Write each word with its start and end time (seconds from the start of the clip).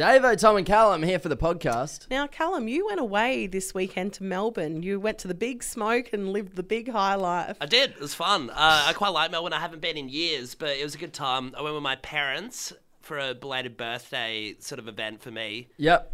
Davo, 0.00 0.34
Tom, 0.34 0.56
and 0.56 0.64
Callum 0.64 1.02
here 1.02 1.18
for 1.18 1.28
the 1.28 1.36
podcast. 1.36 2.08
Now, 2.10 2.26
Callum, 2.26 2.68
you 2.68 2.86
went 2.86 3.00
away 3.00 3.46
this 3.46 3.74
weekend 3.74 4.14
to 4.14 4.22
Melbourne. 4.22 4.82
You 4.82 4.98
went 4.98 5.18
to 5.18 5.28
the 5.28 5.34
big 5.34 5.62
smoke 5.62 6.14
and 6.14 6.32
lived 6.32 6.56
the 6.56 6.62
big 6.62 6.90
high 6.90 7.16
life. 7.16 7.58
I 7.60 7.66
did. 7.66 7.90
It 7.90 8.00
was 8.00 8.14
fun. 8.14 8.48
Uh, 8.48 8.54
I 8.86 8.94
quite 8.94 9.10
like 9.10 9.30
Melbourne. 9.30 9.52
I 9.52 9.60
haven't 9.60 9.82
been 9.82 9.98
in 9.98 10.08
years, 10.08 10.54
but 10.54 10.70
it 10.70 10.82
was 10.84 10.94
a 10.94 10.98
good 10.98 11.12
time. 11.12 11.52
I 11.54 11.60
went 11.60 11.74
with 11.74 11.82
my 11.82 11.96
parents 11.96 12.72
for 13.02 13.18
a 13.18 13.34
belated 13.34 13.76
birthday 13.76 14.54
sort 14.60 14.78
of 14.78 14.88
event 14.88 15.20
for 15.20 15.30
me, 15.30 15.68
Yep. 15.76 16.12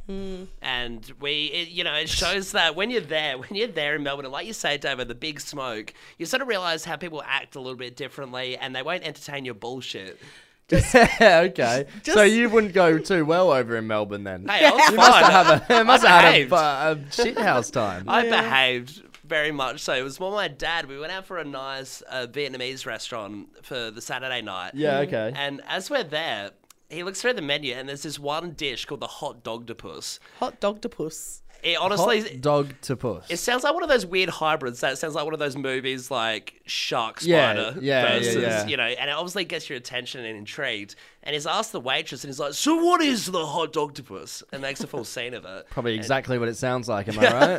and 0.62 1.12
we, 1.20 1.44
it, 1.46 1.68
you 1.68 1.84
know, 1.84 1.94
it 1.94 2.08
shows 2.08 2.52
that 2.52 2.74
when 2.74 2.90
you're 2.90 3.00
there, 3.02 3.38
when 3.38 3.54
you're 3.54 3.68
there 3.68 3.94
in 3.94 4.02
Melbourne, 4.02 4.24
and 4.24 4.32
like 4.32 4.48
you 4.48 4.52
say, 4.52 4.78
David, 4.78 5.06
the 5.06 5.14
big 5.14 5.38
smoke, 5.38 5.94
you 6.18 6.26
sort 6.26 6.42
of 6.42 6.48
realize 6.48 6.84
how 6.84 6.96
people 6.96 7.22
act 7.24 7.54
a 7.54 7.60
little 7.60 7.76
bit 7.76 7.94
differently, 7.96 8.56
and 8.56 8.74
they 8.74 8.82
won't 8.82 9.04
entertain 9.04 9.44
your 9.44 9.54
bullshit. 9.54 10.18
okay. 11.20 11.86
so 12.02 12.22
you 12.22 12.50
wouldn't 12.50 12.72
go 12.72 12.98
too 12.98 13.24
well 13.24 13.52
over 13.52 13.76
in 13.76 13.86
Melbourne 13.86 14.24
then. 14.24 14.48
Hey, 14.48 14.66
I 14.66 14.70
was 14.70 14.90
you 14.90 14.96
must 14.96 15.10
fine. 15.20 15.30
have 15.30 15.70
a, 15.70 15.84
must 15.84 16.04
have 16.04 16.20
had 16.22 16.28
a, 16.28 16.44
behaved. 16.44 16.52
a 16.52 16.98
shit 17.12 17.38
house 17.38 17.70
time. 17.70 18.08
I 18.08 18.22
behaved 18.22 19.02
very 19.24 19.52
much 19.52 19.80
so. 19.80 19.94
It 19.94 20.02
was 20.02 20.18
more 20.18 20.32
my 20.32 20.48
dad. 20.48 20.88
We 20.88 20.98
went 20.98 21.12
out 21.12 21.26
for 21.26 21.38
a 21.38 21.44
nice 21.44 22.02
uh, 22.08 22.26
Vietnamese 22.28 22.84
restaurant 22.84 23.64
for 23.64 23.90
the 23.92 24.00
Saturday 24.00 24.42
night. 24.42 24.72
yeah, 24.74 24.98
okay. 25.00 25.32
And 25.36 25.62
as 25.68 25.88
we're 25.88 26.04
there, 26.04 26.50
he 26.88 27.02
looks 27.02 27.20
through 27.20 27.34
the 27.34 27.42
menu 27.42 27.74
and 27.74 27.88
there's 27.88 28.02
this 28.02 28.18
one 28.18 28.52
dish 28.52 28.84
called 28.84 29.00
the 29.00 29.06
hot 29.06 29.42
dogtopus. 29.42 30.18
Hot 30.38 30.60
dogtopus. 30.60 31.42
It 31.62 31.76
honestly, 31.78 32.20
Hot 32.20 32.40
dog 32.40 32.74
to 32.82 32.96
puss. 32.96 33.26
it 33.30 33.38
sounds 33.38 33.64
like 33.64 33.74
one 33.74 33.82
of 33.82 33.88
those 33.88 34.06
weird 34.06 34.28
hybrids. 34.28 34.80
That 34.80 34.98
sounds 34.98 35.14
like 35.14 35.24
one 35.24 35.34
of 35.34 35.40
those 35.40 35.56
movies 35.56 36.10
like 36.10 36.60
Shark 36.66 37.18
Yeah, 37.22 37.52
Spider 37.52 37.80
yeah, 37.80 38.02
yeah, 38.02 38.18
versus, 38.18 38.36
yeah. 38.36 38.66
you 38.66 38.76
know, 38.76 38.84
and 38.84 39.10
it 39.10 39.12
obviously 39.12 39.44
gets 39.44 39.68
your 39.68 39.76
attention 39.76 40.24
and 40.24 40.36
intrigued. 40.36 40.94
And 41.22 41.34
he's 41.34 41.46
asked 41.46 41.72
the 41.72 41.80
waitress 41.80 42.22
and 42.22 42.28
he's 42.28 42.38
like, 42.38 42.54
So 42.54 42.76
what 42.84 43.00
is 43.00 43.26
the 43.26 43.44
hot 43.44 43.72
dogtopus? 43.72 44.44
And 44.52 44.62
makes 44.62 44.80
a 44.82 44.86
full 44.86 45.04
scene 45.16 45.34
of 45.34 45.44
it. 45.44 45.66
Probably 45.70 45.94
exactly 45.94 46.38
what 46.38 46.48
it 46.48 46.56
sounds 46.56 46.88
like, 46.88 47.08
am 47.08 47.18
I 47.18 47.58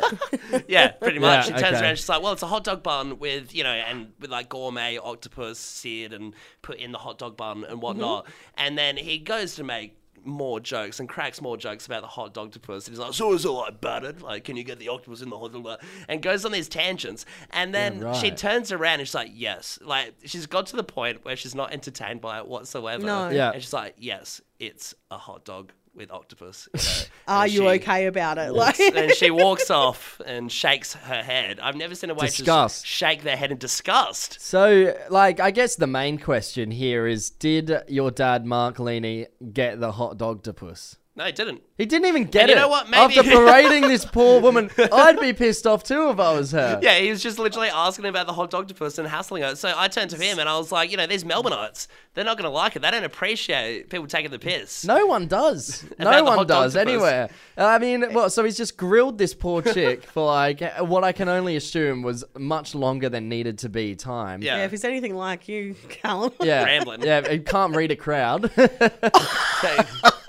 right? 0.52 0.64
Yeah, 0.68 0.92
pretty 0.92 1.18
much. 1.18 1.48
Yeah, 1.48 1.56
she 1.56 1.62
turns 1.62 1.76
okay. 1.76 1.84
around, 1.84 1.96
she's 1.96 2.08
like, 2.08 2.22
"Well, 2.22 2.32
it's 2.32 2.42
a 2.42 2.46
hot 2.46 2.64
dog 2.64 2.82
bun 2.82 3.18
with 3.18 3.54
you 3.54 3.64
know, 3.64 3.70
and 3.70 4.12
with 4.20 4.30
like 4.30 4.48
gourmet 4.48 4.98
octopus 4.98 5.58
seared 5.58 6.12
and 6.12 6.34
put 6.62 6.78
in 6.78 6.92
the 6.92 6.98
hot 6.98 7.18
dog 7.18 7.36
bun 7.36 7.58
and 7.58 7.66
mm-hmm. 7.66 7.80
whatnot." 7.80 8.26
And 8.56 8.78
then 8.78 8.96
he 8.96 9.18
goes 9.18 9.54
to 9.56 9.64
make 9.64 9.96
more 10.24 10.60
jokes 10.60 11.00
and 11.00 11.08
cracks 11.08 11.40
more 11.40 11.56
jokes 11.56 11.86
about 11.86 12.02
the 12.02 12.08
hot 12.08 12.36
octopus. 12.36 12.86
And 12.86 12.94
he's 12.94 13.00
like, 13.00 13.14
"So 13.14 13.32
is 13.32 13.44
it 13.44 13.50
like 13.50 13.80
buttered? 13.80 14.22
Like, 14.22 14.44
can 14.44 14.56
you 14.56 14.64
get 14.64 14.78
the 14.78 14.88
octopus 14.88 15.22
in 15.22 15.30
the 15.30 15.38
hot 15.38 15.52
dog?" 15.52 15.80
And 16.08 16.22
goes 16.22 16.44
on 16.44 16.52
these 16.52 16.68
tangents. 16.68 17.24
And 17.50 17.74
then 17.74 18.00
Yeah, 18.00 18.12
she 18.14 18.30
turns 18.30 18.72
around 18.72 19.00
and 19.00 19.08
she's 19.08 19.14
like, 19.14 19.30
"Yes." 19.32 19.78
Like 19.82 20.14
she's 20.24 20.46
got 20.46 20.66
to 20.66 20.76
the 20.76 20.84
point 20.84 21.24
where 21.24 21.36
she's 21.36 21.54
not 21.54 21.72
entertained 21.72 22.20
by 22.20 22.38
it 22.38 22.46
whatsoever. 22.46 23.04
No. 23.04 23.28
Yeah. 23.28 23.52
And 23.52 23.62
she's 23.62 23.72
like, 23.72 23.94
"Yes, 23.98 24.40
it's 24.58 24.94
a 25.10 25.18
hot 25.18 25.44
dog." 25.44 25.72
With 25.98 26.10
octopus. 26.12 26.68
You 26.74 26.80
know? 27.28 27.34
Are 27.34 27.46
you 27.46 27.60
she- 27.62 27.68
okay 27.68 28.06
about 28.06 28.38
it? 28.38 28.52
Like, 28.52 28.78
and 28.80 29.12
she 29.12 29.30
walks 29.30 29.70
off 29.70 30.20
and 30.24 30.50
shakes 30.50 30.94
her 30.94 31.22
head. 31.22 31.58
I've 31.60 31.76
never 31.76 31.94
seen 31.94 32.08
a 32.10 32.14
waitress 32.14 32.36
Disgust. 32.38 32.86
shake 32.86 33.22
their 33.24 33.36
head 33.36 33.50
in 33.52 33.58
disgust. 33.58 34.40
so, 34.40 34.94
like, 35.10 35.40
I 35.40 35.50
guess 35.50 35.74
the 35.76 35.86
main 35.88 36.18
question 36.18 36.70
here 36.70 37.06
is 37.06 37.30
Did 37.30 37.70
your 37.88 38.10
dad, 38.12 38.46
Mark 38.46 38.76
Leaney, 38.76 39.26
get 39.52 39.80
the 39.80 39.92
hot 39.92 40.16
dog 40.18 40.44
to 40.44 40.52
puss? 40.52 40.96
No, 41.18 41.24
he 41.24 41.32
didn't. 41.32 41.60
He 41.76 41.84
didn't 41.84 42.06
even 42.06 42.24
get 42.26 42.42
And 42.42 42.50
you 42.50 42.54
know 42.54 42.68
what? 42.68 42.88
Maybe- 42.88 43.18
After 43.18 43.22
parading 43.36 43.88
this 43.88 44.04
poor 44.04 44.40
woman, 44.40 44.70
I'd 44.92 45.18
be 45.18 45.32
pissed 45.32 45.66
off 45.66 45.82
too 45.82 46.10
if 46.10 46.20
I 46.20 46.32
was 46.32 46.52
her. 46.52 46.78
Yeah, 46.80 46.96
he 47.00 47.10
was 47.10 47.20
just 47.20 47.40
literally 47.40 47.68
asking 47.68 48.04
about 48.04 48.28
the 48.28 48.32
hot 48.32 48.54
octopus 48.54 48.98
and 48.98 49.08
hassling 49.08 49.42
her. 49.42 49.56
So 49.56 49.74
I 49.76 49.88
turned 49.88 50.10
to 50.10 50.16
him 50.16 50.38
and 50.38 50.48
I 50.48 50.56
was 50.56 50.70
like, 50.70 50.92
you 50.92 50.96
know, 50.96 51.08
these 51.08 51.24
Melbourneites, 51.24 51.88
they're 52.14 52.24
not 52.24 52.36
going 52.36 52.44
to 52.48 52.50
like 52.54 52.76
it. 52.76 52.82
They 52.82 52.90
don't 52.92 53.02
appreciate 53.02 53.90
people 53.90 54.06
taking 54.06 54.30
the 54.30 54.38
piss. 54.38 54.84
No 54.84 55.06
one 55.06 55.26
does. 55.26 55.84
No 55.98 56.22
one 56.22 56.46
does 56.46 56.76
anywhere. 56.76 57.28
I 57.56 57.78
mean, 57.80 58.12
well, 58.12 58.30
So 58.30 58.44
he's 58.44 58.56
just 58.56 58.76
grilled 58.76 59.18
this 59.18 59.34
poor 59.34 59.60
chick 59.60 60.04
for 60.04 60.24
like 60.24 60.62
what 60.78 61.02
I 61.02 61.10
can 61.10 61.28
only 61.28 61.56
assume 61.56 62.02
was 62.02 62.24
much 62.36 62.76
longer 62.76 63.08
than 63.08 63.28
needed 63.28 63.58
to 63.58 63.68
be 63.68 63.96
time. 63.96 64.40
Yeah. 64.40 64.58
yeah, 64.58 64.64
if 64.66 64.70
he's 64.70 64.84
anything 64.84 65.16
like 65.16 65.48
you, 65.48 65.74
Callum. 65.88 66.32
Yeah. 66.40 66.62
Rambling. 66.64 67.02
Yeah. 67.02 67.28
He 67.28 67.40
can't 67.40 67.74
read 67.74 67.90
a 67.90 67.96
crowd. 67.96 68.50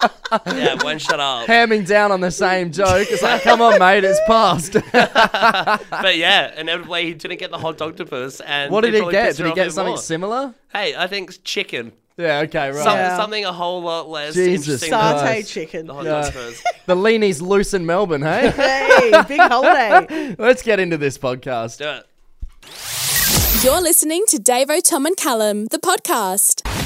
yeah, 0.47 0.75
won't 0.83 1.01
shut 1.01 1.19
up. 1.19 1.47
Hamming 1.47 1.85
down 1.87 2.11
on 2.11 2.21
the 2.21 2.31
same 2.31 2.71
joke. 2.71 3.07
It's 3.09 3.21
like, 3.23 3.41
come 3.41 3.61
on, 3.61 3.79
mate, 3.79 4.03
it's 4.03 4.19
past. 4.27 4.73
But 4.93 6.17
yeah, 6.17 6.59
inevitably 6.59 7.05
he 7.05 7.13
didn't 7.13 7.39
get 7.39 7.51
the 7.51 7.57
hot 7.57 7.81
octopus. 7.81 8.39
And 8.41 8.71
what 8.71 8.81
did 8.81 8.93
he 8.93 9.11
get? 9.11 9.35
Did 9.35 9.47
he 9.47 9.53
get 9.53 9.71
something 9.71 9.91
more. 9.93 9.97
similar? 9.97 10.53
Hey, 10.73 10.95
I 10.95 11.07
think 11.07 11.43
chicken. 11.43 11.91
Yeah. 12.17 12.39
Okay. 12.39 12.69
Right. 12.71 12.75
Some, 12.83 12.97
Yeah. 12.97 13.17
Something 13.17 13.45
a 13.45 13.53
whole 13.53 13.81
lot 13.81 14.09
less 14.09 14.33
Jesus 14.35 14.65
interesting 14.83 14.89
Christ. 14.91 15.51
chicken. 15.51 15.87
the 15.87 15.93
hot 15.93 16.05
Yeah. 16.05 16.15
octopus. 16.17 16.63
The 16.85 16.95
leanies 16.95 17.41
loose 17.41 17.73
in 17.73 17.85
Melbourne. 17.85 18.21
Hey. 18.23 18.49
Hey, 18.49 19.11
big 19.27 19.39
holiday. 19.39 20.35
Let's 20.39 20.61
get 20.63 20.79
into 20.79 20.97
this 20.97 21.17
podcast. 21.17 21.77
Do 21.77 21.87
it. 21.89 22.05
You're 23.63 23.81
listening 23.81 24.23
to 24.29 24.37
Davo, 24.37 24.81
Tom, 24.81 25.05
and 25.05 25.15
Callum, 25.17 25.65
the 25.65 25.77
podcast. 25.79 26.78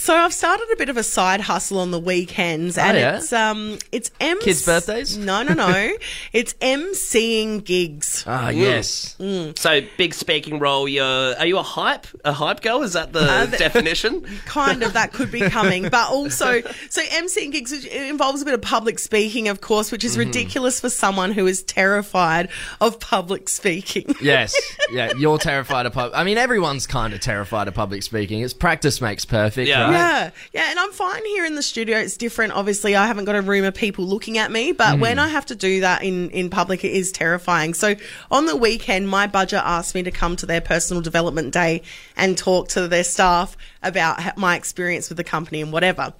So 0.00 0.16
I've 0.16 0.32
started 0.32 0.66
a 0.72 0.76
bit 0.76 0.88
of 0.88 0.96
a 0.96 1.02
side 1.02 1.42
hustle 1.42 1.78
on 1.78 1.90
the 1.90 1.98
weekends, 1.98 2.78
and 2.78 2.96
yeah? 2.96 3.18
it's 3.18 3.34
um, 3.34 3.78
it's 3.92 4.10
M 4.18 4.40
Kids' 4.40 4.64
birthdays? 4.64 5.18
No, 5.18 5.42
no, 5.42 5.52
no. 5.52 5.92
it's 6.32 6.54
MCing 6.54 7.62
gigs. 7.64 8.24
Ah, 8.26 8.48
yes. 8.48 9.14
So 9.56 9.80
big 9.98 10.14
speaking 10.14 10.58
role. 10.58 10.88
You're 10.88 11.04
are 11.04 11.44
you 11.44 11.58
a 11.58 11.62
hype? 11.62 12.06
A 12.24 12.32
hype 12.32 12.62
girl? 12.62 12.80
Is 12.82 12.94
that 12.94 13.12
the 13.12 13.20
Uh, 13.20 13.44
the- 13.44 13.58
definition? 13.58 14.22
kind 14.46 14.82
of 14.82 14.94
that 14.94 15.12
could 15.12 15.30
be 15.30 15.40
coming 15.50 15.82
but 15.90 16.08
also 16.10 16.62
so 16.88 17.02
emceeing 17.02 17.52
gigs 17.52 17.70
involves 17.84 18.40
a 18.40 18.44
bit 18.46 18.54
of 18.54 18.62
public 18.62 18.98
speaking 18.98 19.48
of 19.48 19.60
course 19.60 19.92
which 19.92 20.02
is 20.02 20.12
Mm-hmm. 20.12 20.20
ridiculous 20.28 20.80
for 20.80 20.88
someone 20.88 21.30
who 21.32 21.46
is 21.46 21.62
terrified 21.62 22.48
of 22.80 22.98
public 23.00 23.48
speaking 23.50 24.14
Yes. 24.22 24.56
Yeah, 24.92 25.12
you're 25.18 25.38
terrified 25.38 25.84
of 25.86 25.92
public. 25.92 26.18
I 26.18 26.24
mean, 26.24 26.36
everyone's 26.38 26.86
kind 26.86 27.12
of 27.12 27.20
terrified 27.20 27.68
of 27.68 27.74
public 27.74 28.02
speaking. 28.02 28.40
It's 28.40 28.52
practice 28.54 29.00
makes 29.00 29.24
perfect, 29.24 29.68
Yeah. 29.68 29.82
right? 29.84 29.89
Yeah 29.92 30.30
yeah 30.52 30.70
and 30.70 30.78
i'm 30.78 30.92
fine 30.92 31.24
here 31.26 31.44
in 31.44 31.54
the 31.54 31.62
studio. 31.62 31.98
It's 31.98 32.16
different 32.16 32.52
obviously. 32.52 32.96
I 32.96 33.06
haven't 33.06 33.24
got 33.24 33.34
a 33.36 33.42
room 33.42 33.64
of 33.64 33.74
people 33.74 34.04
looking 34.04 34.38
at 34.38 34.50
me 34.50 34.72
but 34.72 34.98
when 34.98 35.16
Mm. 35.16 35.20
i 35.20 35.28
have 35.28 35.46
to 35.46 35.54
do 35.54 35.80
that 35.80 36.02
in 36.02 36.30
in 36.30 36.50
public 36.50 36.84
it 36.84 36.92
is 36.92 37.12
terrifying. 37.12 37.74
So 37.74 37.94
on 38.30 38.46
the 38.46 38.56
weekend 38.56 39.08
my 39.08 39.26
budget 39.26 39.62
asked 39.64 39.94
me 39.94 40.02
to 40.02 40.10
come 40.10 40.36
to 40.36 40.46
their 40.46 40.60
personal 40.60 41.02
development 41.02 41.52
day 41.52 41.82
and 42.16 42.36
talk 42.38 42.68
to 42.68 42.88
their 42.88 43.04
staff 43.04 43.56
about 43.82 44.36
my 44.36 44.56
experience 44.56 45.08
with 45.08 45.16
the 45.16 45.24
company 45.24 45.60
and 45.62 45.72
whatever 45.72 46.12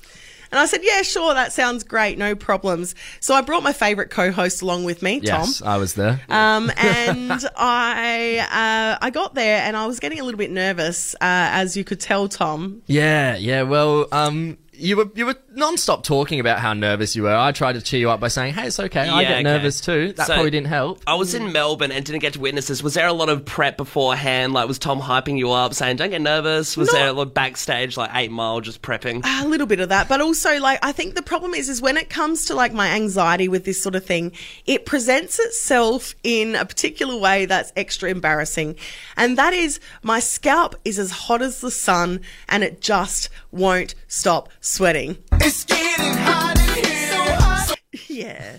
and 0.51 0.59
I 0.59 0.67
said, 0.67 0.81
yeah, 0.83 1.03
sure, 1.03 1.35
that 1.35 1.53
sounds 1.53 1.85
great, 1.85 2.19
no 2.19 2.35
problems. 2.35 2.95
So 3.21 3.35
I 3.35 3.41
brought 3.41 3.63
my 3.63 3.73
favourite 3.73 4.11
co-host 4.11 4.63
along 4.63 4.85
with 4.85 5.03
me, 5.03 5.21
Yes, 5.23 5.59
Tom. 5.59 5.69
I 5.69 5.77
was 5.79 5.95
there. 5.95 6.21
Um, 6.29 6.71
and 6.77 7.31
I 7.57 8.39
uh, 8.51 8.99
I 9.05 9.11
got 9.11 9.35
there 9.35 9.63
and 9.63 9.77
I 9.77 9.87
was 9.87 10.01
getting 10.01 10.21
a 10.21 10.25
little 10.25 10.39
bit 10.39 10.51
nervous, 10.51 11.15
uh, 11.15 11.19
as 11.21 11.77
you 11.77 11.85
could 11.85 12.01
tell, 12.01 12.29
Tom. 12.29 12.83
yeah, 12.87 13.37
yeah. 13.37 13.63
Well, 13.63 14.07
um, 14.13 14.59
you 14.81 14.97
were 14.97 15.11
you 15.15 15.27
were 15.27 15.37
non-stop 15.55 16.03
talking 16.05 16.41
about 16.41 16.59
how 16.59 16.73
nervous 16.73 17.15
you 17.15 17.23
were. 17.25 17.35
I 17.37 17.53
tried 17.53 17.75
to 17.75 17.81
cheer 17.81 18.01
you 18.01 18.11
up 18.11 18.21
by 18.21 18.29
saying, 18.29 18.55
"Hey, 18.55 18.67
it's 18.69 18.81
okay. 18.81 19.01
I 19.09 19.21
Yeah, 19.23 19.29
get 19.29 19.35
okay. 19.35 19.43
nervous 19.43 19.81
too." 19.81 20.13
That 20.17 20.27
So- 20.27 20.35
probably 20.35 20.51
didn't 20.51 20.69
help. 20.69 21.03
I 21.07 21.15
was 21.15 21.35
in 21.35 21.53
Melbourne 21.53 21.93
and 21.93 22.05
didn't 22.05 22.21
get 22.21 22.33
to 22.35 22.41
witness 22.41 22.69
this. 22.69 22.83
Was 22.83 22.95
there 22.95 23.07
a 23.07 23.13
lot 23.13 23.29
of 23.29 23.45
prep 23.45 23.77
beforehand? 23.77 24.53
Like, 24.53 24.67
was 24.69 24.79
Tom 24.79 25.01
hyping 25.01 25.39
you 25.39 25.51
up, 25.53 25.75
saying, 25.75 25.97
"Don't 25.97 26.11
get 26.11 26.21
nervous"? 26.23 26.77
Was 26.77 26.89
Not- 26.89 26.95
there 26.99 27.09
a 27.09 27.13
lot 27.13 27.29
of 27.29 27.35
backstage, 27.35 27.97
like 27.97 28.11
Eight 28.15 28.31
Mile, 28.31 28.61
just 28.61 28.83
prepping? 28.83 29.23
A 29.43 29.47
little 29.47 29.67
bit 29.67 29.81
of 29.81 29.89
that, 29.91 30.09
but 30.09 30.21
also 30.21 30.59
like 30.59 30.79
I 30.83 30.93
think 30.93 31.15
the 31.15 31.23
problem 31.23 31.55
is 31.55 31.69
is 31.69 31.81
when 31.83 31.97
it 31.97 32.09
comes 32.11 32.47
to 32.47 32.55
like 32.55 32.73
my 32.73 32.89
anxiety 32.89 33.49
with 33.49 33.65
this 33.65 33.83
sort 33.83 33.95
of 33.95 34.05
thing, 34.05 34.33
it 34.67 34.87
presents 34.87 35.39
itself 35.39 36.15
in 36.23 36.55
a 36.55 36.65
particular 36.65 37.17
way 37.17 37.45
that's 37.47 37.73
extra 37.77 38.11
embarrassing. 38.11 38.77
And 39.17 39.37
that 39.37 39.53
is 39.53 39.81
my 40.03 40.21
scalp 40.21 40.77
is 40.85 40.99
as 40.99 41.11
hot 41.11 41.43
as 41.43 41.61
the 41.61 41.71
sun 41.71 42.21
and 42.49 42.63
it 42.65 42.81
just 42.81 43.29
won't 43.53 43.95
stop 44.09 44.49
sweating. 44.71 45.19
It's 45.35 45.65
getting 45.65 46.15
hot 46.19 46.59
in 46.61 46.85
here. 46.85 47.09
So 47.11 47.35
hot. 47.35 47.77
Yeah. 48.09 48.57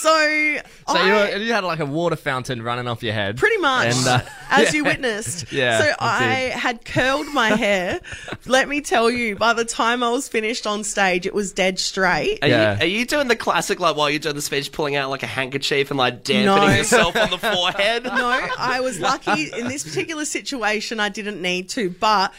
So, 0.00 0.08
So 0.88 0.96
I, 0.98 1.06
you, 1.06 1.12
were, 1.12 1.44
you 1.44 1.52
had 1.52 1.62
like 1.62 1.78
a 1.78 1.86
water 1.86 2.16
fountain 2.16 2.62
running 2.62 2.88
off 2.88 3.02
your 3.04 3.12
head. 3.12 3.36
Pretty 3.36 3.58
much, 3.58 3.94
And, 3.94 4.08
uh, 4.08 4.20
as 4.50 4.74
you 4.74 4.82
witnessed. 4.84 5.52
Yeah, 5.52 5.78
So 5.80 5.92
I 6.00 6.24
I 6.24 6.58
had 6.58 6.84
curled 6.84 7.26
my 7.32 7.50
hair. 7.50 8.00
Let 8.46 8.68
me 8.68 8.80
tell 8.80 9.10
you, 9.10 9.36
by 9.36 9.52
the 9.52 9.64
time 9.64 10.02
I 10.02 10.10
was 10.10 10.26
finished 10.28 10.66
on 10.66 10.82
stage, 10.82 11.26
it 11.26 11.34
was 11.34 11.52
dead 11.52 11.78
straight. 11.78 12.38
Are, 12.42 12.48
Yeah. 12.48 12.74
you, 12.76 12.80
are 12.80 12.86
you 12.86 13.06
doing 13.06 13.28
the 13.28 13.36
classic, 13.36 13.78
like 13.78 13.94
while 13.96 14.08
you're 14.10 14.18
doing 14.18 14.34
the 14.34 14.42
speech, 14.42 14.72
pulling 14.72 14.96
out 14.96 15.10
like 15.10 15.22
a 15.22 15.26
handkerchief 15.28 15.90
and 15.90 15.98
like 15.98 16.24
dampening 16.24 16.46
No. 16.70 16.74
yourself 16.74 17.14
on 17.16 17.30
the 17.30 17.38
forehead? 17.38 18.04
No, 18.04 18.48
I 18.58 18.80
was 18.80 18.98
lucky 18.98 19.52
in 19.52 19.68
this 19.68 19.84
particular 19.84 20.24
situation. 20.24 20.98
I 20.98 21.10
didn't 21.10 21.40
need 21.40 21.68
to, 21.70 21.90
but 21.90 22.32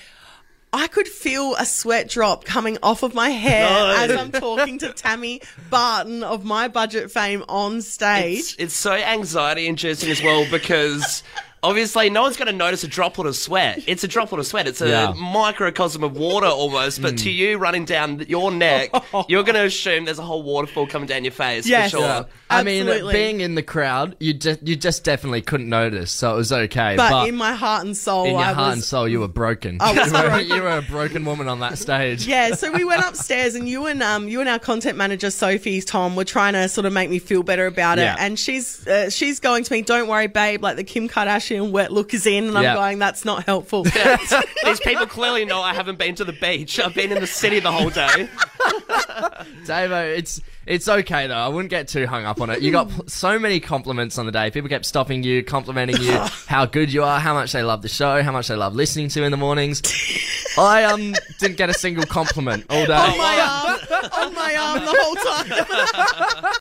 I 0.76 0.88
could 0.88 1.08
feel 1.08 1.56
a 1.56 1.66
sweat 1.66 2.10
drop 2.10 2.46
coming 2.46 2.80
off 2.82 3.04
of 3.04 3.14
my 3.14 3.30
hair 3.30 3.70
No. 3.70 3.96
as 3.96 4.12
I'm 4.12 4.32
talking 4.32 4.80
to 4.80 4.92
Tammy 4.92 5.42
Barton 5.70 6.24
of 6.24 6.44
My 6.44 6.68
Budget 6.68 7.12
fame 7.12 7.44
on 7.48 7.82
stage. 7.84 8.40
It's, 8.40 8.56
it's 8.56 8.74
so 8.76 8.94
anxiety 8.94 9.68
inducing 9.68 10.10
as 10.10 10.22
well 10.24 10.50
because 10.50 11.22
obviously 11.64 12.10
no 12.10 12.22
one's 12.24 12.38
going 12.38 12.48
to 12.48 12.54
notice 12.54 12.84
a 12.84 12.88
droplet 12.88 13.26
of 13.28 13.36
sweat. 13.36 13.82
It's 13.88 14.04
a 14.04 14.08
droplet 14.08 14.40
of 14.40 14.46
sweat. 14.48 14.68
It's 14.68 14.82
a 14.82 14.90
Yeah. 14.90 15.14
microcosm 15.14 16.04
of 16.04 16.16
water 16.18 16.48
almost. 16.48 17.02
But 17.02 17.18
to 17.20 17.32
you 17.32 17.58
running 17.58 17.86
down 17.86 18.20
your 18.28 18.52
neck, 18.52 18.92
you're 19.30 19.44
going 19.44 19.56
to 19.56 19.64
assume 19.66 20.06
there's 20.06 20.20
a 20.20 20.24
whole 20.24 20.44
waterfall 20.44 20.86
coming 20.88 21.08
down 21.08 21.24
your 21.24 21.32
face 21.32 21.66
Yes. 21.66 21.92
for 21.92 21.98
sure. 21.98 22.06
Yeah. 22.08 22.24
I 22.50 22.62
mean, 22.62 22.86
being 23.12 23.40
in 23.42 23.56
the 23.56 23.64
crowd, 23.64 24.16
you 24.20 24.34
just 24.34 24.62
you 24.62 24.76
just 24.76 25.04
definitely 25.04 25.42
couldn't 25.42 25.70
notice, 25.70 26.12
so 26.12 26.34
it 26.34 26.38
was 26.38 26.52
okay. 26.52 26.96
But, 26.96 27.28
in 27.28 27.36
my 27.36 27.54
heart 27.54 27.84
and 27.84 27.98
soul, 27.98 28.26
in 28.26 28.32
your 28.34 28.42
I 28.42 28.54
heart 28.54 28.58
was 28.68 28.74
and 28.74 28.84
soul, 28.84 29.08
you 29.08 29.22
were 29.22 29.28
broken. 29.28 29.78
I 29.82 29.92
was 29.94 30.12
you, 30.12 30.30
were, 30.54 30.58
you 30.58 30.62
were 30.62 30.78
a 30.78 30.82
broken 30.84 31.26
woman 31.26 31.48
on 31.48 31.62
that 31.62 31.80
stage. 31.80 32.28
Yeah, 32.28 32.54
so 32.54 32.72
we 32.72 32.84
went 32.84 33.04
upstairs 33.08 33.56
and 33.56 33.68
you 33.68 33.88
and 33.88 34.04
um 34.04 34.28
you 34.28 34.40
and 34.40 34.48
our 34.50 34.60
content 34.60 34.98
manager 34.98 35.32
Sophie 35.32 35.82
Tom 35.82 36.16
were 36.16 36.26
trying 36.26 36.54
to 36.54 36.70
sort 36.70 36.86
of 36.86 36.94
make 36.94 37.10
me 37.10 37.18
feel 37.18 37.42
better 37.42 37.66
about 37.66 37.98
it, 37.98 38.04
Yeah. 38.04 38.18
and 38.20 38.38
she's 38.38 38.86
uh, 38.88 39.10
she's 39.10 39.40
going 39.40 39.64
to 39.64 39.74
me, 39.74 39.82
"Don't 39.82 40.08
worry, 40.08 40.28
babe. 40.28 40.62
Like 40.62 40.76
the 40.76 40.84
Kim 40.84 41.10
Kardashian 41.10 41.53
wet 41.62 41.92
look 41.92 42.14
is 42.14 42.26
in," 42.26 42.48
and 42.48 42.58
I'm 42.58 42.64
Yeah. 42.64 42.76
going, 42.76 43.00
"That's 43.00 43.26
not 43.26 43.46
helpful." 43.46 43.84
These 44.64 44.80
people 44.82 45.06
clearly 45.06 45.46
know 45.46 45.62
I 45.62 45.74
haven't 45.74 45.98
been 46.00 46.16
to 46.16 46.24
the 46.24 46.34
beach. 46.34 46.80
I've 46.80 46.94
been 46.96 47.12
in 47.12 47.20
the 47.20 47.28
city 47.28 47.60
the 47.60 47.72
whole 47.72 47.90
day. 47.90 48.28
Davo, 49.66 50.18
it's 50.18 50.42
it's 50.66 50.88
okay 50.88 51.28
though. 51.28 51.34
I 51.36 51.48
wouldn't 51.50 51.70
get 51.70 51.88
too 51.90 52.08
hung 52.08 52.26
up 52.26 52.40
on 52.42 52.50
it. 52.50 52.62
You 52.62 52.72
got 52.72 52.90
p- 52.90 53.02
so 53.08 53.38
many 53.40 53.60
compliments 53.60 54.18
on 54.18 54.26
the 54.26 54.32
day. 54.32 54.50
People 54.52 54.70
kept 54.70 54.86
stopping 54.86 55.24
you, 55.24 55.44
complimenting 55.44 56.02
you, 56.02 56.14
how 56.48 56.66
good 56.66 56.92
you 56.92 57.04
are, 57.04 57.20
how 57.20 57.34
much 57.34 57.52
they 57.52 57.64
love 57.64 57.82
the 57.82 57.90
show, 57.90 58.22
how 58.24 58.32
much 58.32 58.48
they 58.48 58.56
love 58.56 58.76
listening 58.76 59.10
to 59.10 59.20
you 59.20 59.26
in 59.26 59.32
the 59.32 59.38
mornings. 59.38 59.82
I 60.58 60.84
um 60.86 61.14
didn't 61.40 61.58
get 61.58 61.70
a 61.70 61.74
single 61.74 62.06
compliment 62.06 62.66
all 62.70 62.86
day. 62.86 62.94
on 62.94 63.18
my 63.18 63.40
arm, 63.40 64.10
on 64.28 64.34
my 64.36 64.56
arm 64.56 64.86
the 64.86 64.96
whole 64.98 66.44
time. 66.44 66.53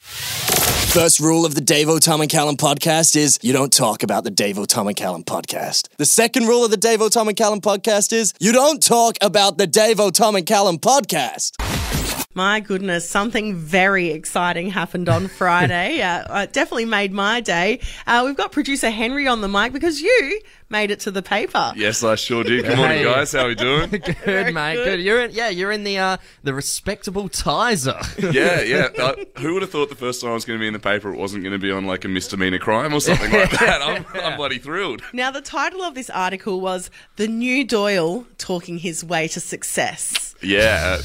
First 0.92 1.20
rule 1.20 1.46
of 1.46 1.54
the 1.54 1.62
Davo 1.62 1.98
Tom 1.98 2.20
and 2.20 2.30
Callum 2.30 2.58
podcast 2.58 3.16
is 3.16 3.38
you 3.40 3.54
don't 3.54 3.72
talk 3.72 4.02
about 4.02 4.24
the 4.24 4.30
Davo 4.30 4.66
Tom 4.66 4.88
and 4.88 4.94
Callum 4.94 5.24
podcast. 5.24 5.88
The 5.96 6.04
second 6.04 6.44
rule 6.44 6.66
of 6.66 6.70
the 6.70 6.76
Davo 6.76 7.10
Tom 7.10 7.28
and 7.28 7.36
Callum 7.36 7.62
podcast 7.62 8.12
is 8.12 8.34
you 8.38 8.52
don't 8.52 8.82
talk 8.82 9.16
about 9.22 9.56
the 9.56 9.66
Davo 9.66 10.12
Tom 10.12 10.36
and 10.36 10.44
Callum 10.44 10.78
podcast. 10.78 12.21
My 12.34 12.61
goodness, 12.61 13.08
something 13.08 13.55
very 13.56 14.08
exciting 14.11 14.70
happened 14.70 15.08
on 15.08 15.29
Friday. 15.38 16.00
uh, 16.00 16.43
it 16.43 16.52
definitely 16.52 16.87
made 16.87 17.12
my 17.12 17.40
day. 17.40 17.81
Uh, 18.06 18.23
we've 18.25 18.37
got 18.37 18.52
producer 18.52 18.90
Henry 18.90 19.26
on 19.29 19.40
the 19.43 19.49
mic 19.49 19.73
because 19.73 20.00
you 20.00 20.40
made 20.70 20.90
it 20.90 21.00
to 21.00 21.11
the 21.11 21.20
paper. 21.20 21.73
Yes, 21.76 22.02
I 22.02 22.14
sure 22.14 22.43
did. 22.43 22.64
Good 22.64 22.79
morning, 22.79 23.05
guys. 23.05 23.32
How 23.32 23.40
are 23.44 23.49
we 23.49 23.55
doing? 23.55 23.90
Good 24.25 24.55
mate, 24.55 24.76
good. 24.76 24.84
good. 24.84 25.00
You're 25.02 25.25
in, 25.25 25.31
yeah, 25.32 25.50
you're 25.50 25.70
in 25.70 25.84
the 25.84 25.99
uh 25.99 26.17
the 26.43 26.55
respectable 26.55 27.29
Tizer. 27.29 28.32
yeah, 28.32 28.62
yeah. 28.62 28.88
Uh, 29.02 29.14
who 29.40 29.52
would 29.55 29.62
have 29.62 29.70
thought 29.70 29.88
the 29.88 29.94
first 29.96 30.20
time 30.20 30.31
I 30.31 30.35
was 30.35 30.44
going 30.44 30.58
to 30.58 30.62
be 30.62 30.67
in 30.69 30.73
the 30.73 30.78
paper, 30.78 31.12
it 31.12 31.17
wasn't 31.19 31.43
going 31.43 31.52
to 31.55 31.58
be 31.58 31.73
on 31.73 31.87
like 31.87 32.05
a 32.05 32.08
misdemeanor 32.08 32.58
crime 32.58 32.94
or 32.94 33.00
something 33.00 33.32
like 33.32 33.50
that? 33.58 33.82
I'm, 33.82 34.05
I'm 34.14 34.37
bloody 34.37 34.58
thrilled. 34.58 35.02
Now, 35.12 35.31
the 35.32 35.40
title 35.40 35.82
of 35.82 35.94
this 35.94 36.08
article 36.08 36.61
was 36.61 36.88
The 37.17 37.26
New 37.26 37.64
Doyle 37.64 38.25
Talking 38.38 38.78
His 38.78 39.02
Way 39.05 39.26
to 39.28 39.40
Success. 39.40 40.35
Yeah, 40.40 40.99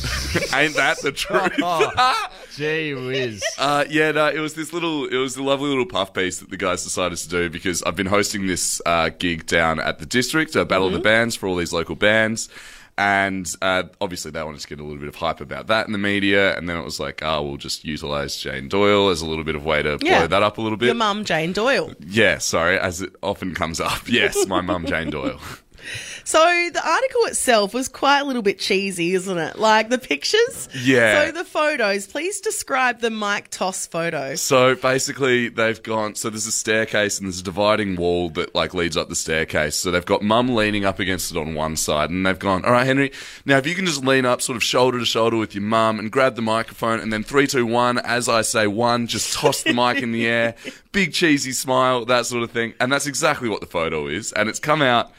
ain't 0.54 0.76
that 0.76 0.98
the 1.02 1.12
truth? 1.18 1.52
oh, 1.62 2.30
gee 2.56 2.94
whiz. 2.94 3.44
Uh, 3.60 3.84
yeah, 3.90 4.12
no, 4.12 4.28
it 4.28 4.40
was 4.40 4.54
this 4.54 4.72
little, 4.72 5.06
it 5.08 5.18
was 5.18 5.36
a 5.36 5.44
lovely 5.44 5.68
little 5.70 5.86
puff 5.86 6.14
piece 6.14 6.40
that 6.40 6.50
the 6.50 6.58
guys 6.58 6.84
decided 6.84 7.18
to 7.18 7.28
do 7.30 7.50
because 7.50 7.82
I've 7.84 7.96
been 7.96 8.06
hosting 8.08 8.46
this 8.48 8.82
uh, 8.86 9.10
gig 9.10 9.46
down 9.48 9.80
at 9.80 10.00
the 10.00 10.06
district, 10.06 10.56
uh, 10.56 10.64
Battle 10.64 10.88
of 10.88 10.94
the 10.94 11.00
Bands 11.00 11.36
for 11.36 11.48
all 11.48 11.56
these 11.56 11.74
local 11.74 11.96
bands. 11.96 12.50
And 13.00 13.48
uh, 13.62 13.84
obviously, 14.02 14.32
they 14.32 14.42
wanted 14.42 14.62
to 14.62 14.68
get 14.68 14.80
a 14.80 14.84
little 14.84 14.98
bit 14.98 15.08
of 15.08 15.14
hype 15.16 15.40
about 15.40 15.68
that 15.68 15.86
in 15.86 15.92
the 15.92 16.00
media. 16.00 16.58
And 16.58 16.68
then 16.68 16.78
it 16.78 16.84
was 16.84 17.00
like, 17.00 17.22
oh, 17.24 17.44
we'll 17.44 17.58
just 17.58 17.86
utilize 17.86 18.36
Jane 18.38 18.70
Doyle 18.70 19.10
as 19.10 19.22
a 19.22 19.26
little 19.28 19.44
bit 19.44 19.56
of 19.56 19.64
way 19.64 19.84
to 19.84 20.00
Yeah. 20.02 20.20
blow 20.20 20.28
that 20.28 20.42
up 20.44 20.58
a 20.58 20.62
little 20.62 20.78
bit. 20.80 20.88
Your 20.88 20.96
mum, 20.96 21.24
Jane 21.24 21.54
Doyle. 21.54 21.94
Yeah, 22.00 22.40
sorry, 22.40 22.80
as 22.80 23.02
it 23.02 23.14
often 23.22 23.54
comes 23.54 23.80
up. 23.80 24.02
Yes, 24.10 24.48
my 24.48 24.62
mum, 24.62 24.86
Jane 24.88 25.12
Doyle. 25.12 25.40
So 26.24 26.40
the 26.74 26.86
article 26.86 27.26
itself 27.26 27.74
was 27.74 27.88
quite 27.88 28.20
a 28.20 28.24
little 28.26 28.42
bit 28.42 28.60
cheesy, 28.60 29.14
isn't 29.14 29.38
it? 29.38 29.58
Like 29.58 29.90
the 29.90 29.98
pictures. 29.98 30.68
Yeah. 30.76 31.26
So 31.26 31.32
the 31.32 31.44
photos. 31.44 32.08
Please 32.08 32.42
describe 32.42 33.00
the 33.00 33.10
mic 33.10 33.50
toss 33.50 33.88
photo. 33.88 34.36
So 34.36 34.76
basically, 34.76 35.50
they've 35.50 35.82
gone. 35.82 36.16
So 36.16 36.30
there's 36.30 36.48
a 36.48 36.52
staircase 36.52 37.18
and 37.18 37.28
there's 37.28 37.40
a 37.40 37.44
dividing 37.44 37.96
wall 37.96 38.30
that 38.32 38.54
like 38.54 38.74
leads 38.74 38.98
up 38.98 39.10
the 39.10 39.16
staircase. 39.16 39.76
So 39.76 39.92
they've 39.92 40.06
got 40.06 40.22
mum 40.22 40.54
leaning 40.54 40.86
up 40.86 41.00
against 41.00 41.32
it 41.32 41.38
on 41.38 41.54
one 41.54 41.76
side, 41.78 42.10
and 42.10 42.26
they've 42.26 42.38
gone, 42.38 42.66
"All 42.66 42.72
right, 42.72 42.86
Henry. 42.86 43.12
Now 43.46 43.58
if 43.58 43.66
you 43.66 43.76
can 43.76 43.86
just 43.86 44.04
lean 44.04 44.26
up, 44.26 44.42
sort 44.42 44.56
of 44.56 44.64
shoulder 44.64 45.00
to 45.00 45.06
shoulder 45.06 45.38
with 45.38 45.56
your 45.56 45.64
mum, 45.64 46.00
and 46.00 46.12
grab 46.12 46.36
the 46.36 46.42
microphone, 46.42 47.00
and 47.00 47.12
then 47.14 47.24
three, 47.24 47.48
two, 47.48 47.66
one. 47.66 47.98
As 48.00 48.28
I 48.28 48.42
say 48.42 48.68
one, 48.68 49.08
just 49.08 49.34
toss 49.34 49.64
the 49.64 49.74
mic 49.74 50.02
in 50.04 50.12
the 50.12 50.28
air, 50.28 50.56
big 50.92 51.14
cheesy 51.14 51.52
smile, 51.52 52.06
that 52.06 52.26
sort 52.26 52.44
of 52.44 52.52
thing. 52.52 52.74
And 52.80 52.92
that's 52.92 53.08
exactly 53.08 53.50
what 53.50 53.62
the 53.62 53.68
photo 53.68 54.08
is, 54.08 54.34
and 54.34 54.50
it's 54.50 54.60
come 54.60 54.82
out." 54.82 55.12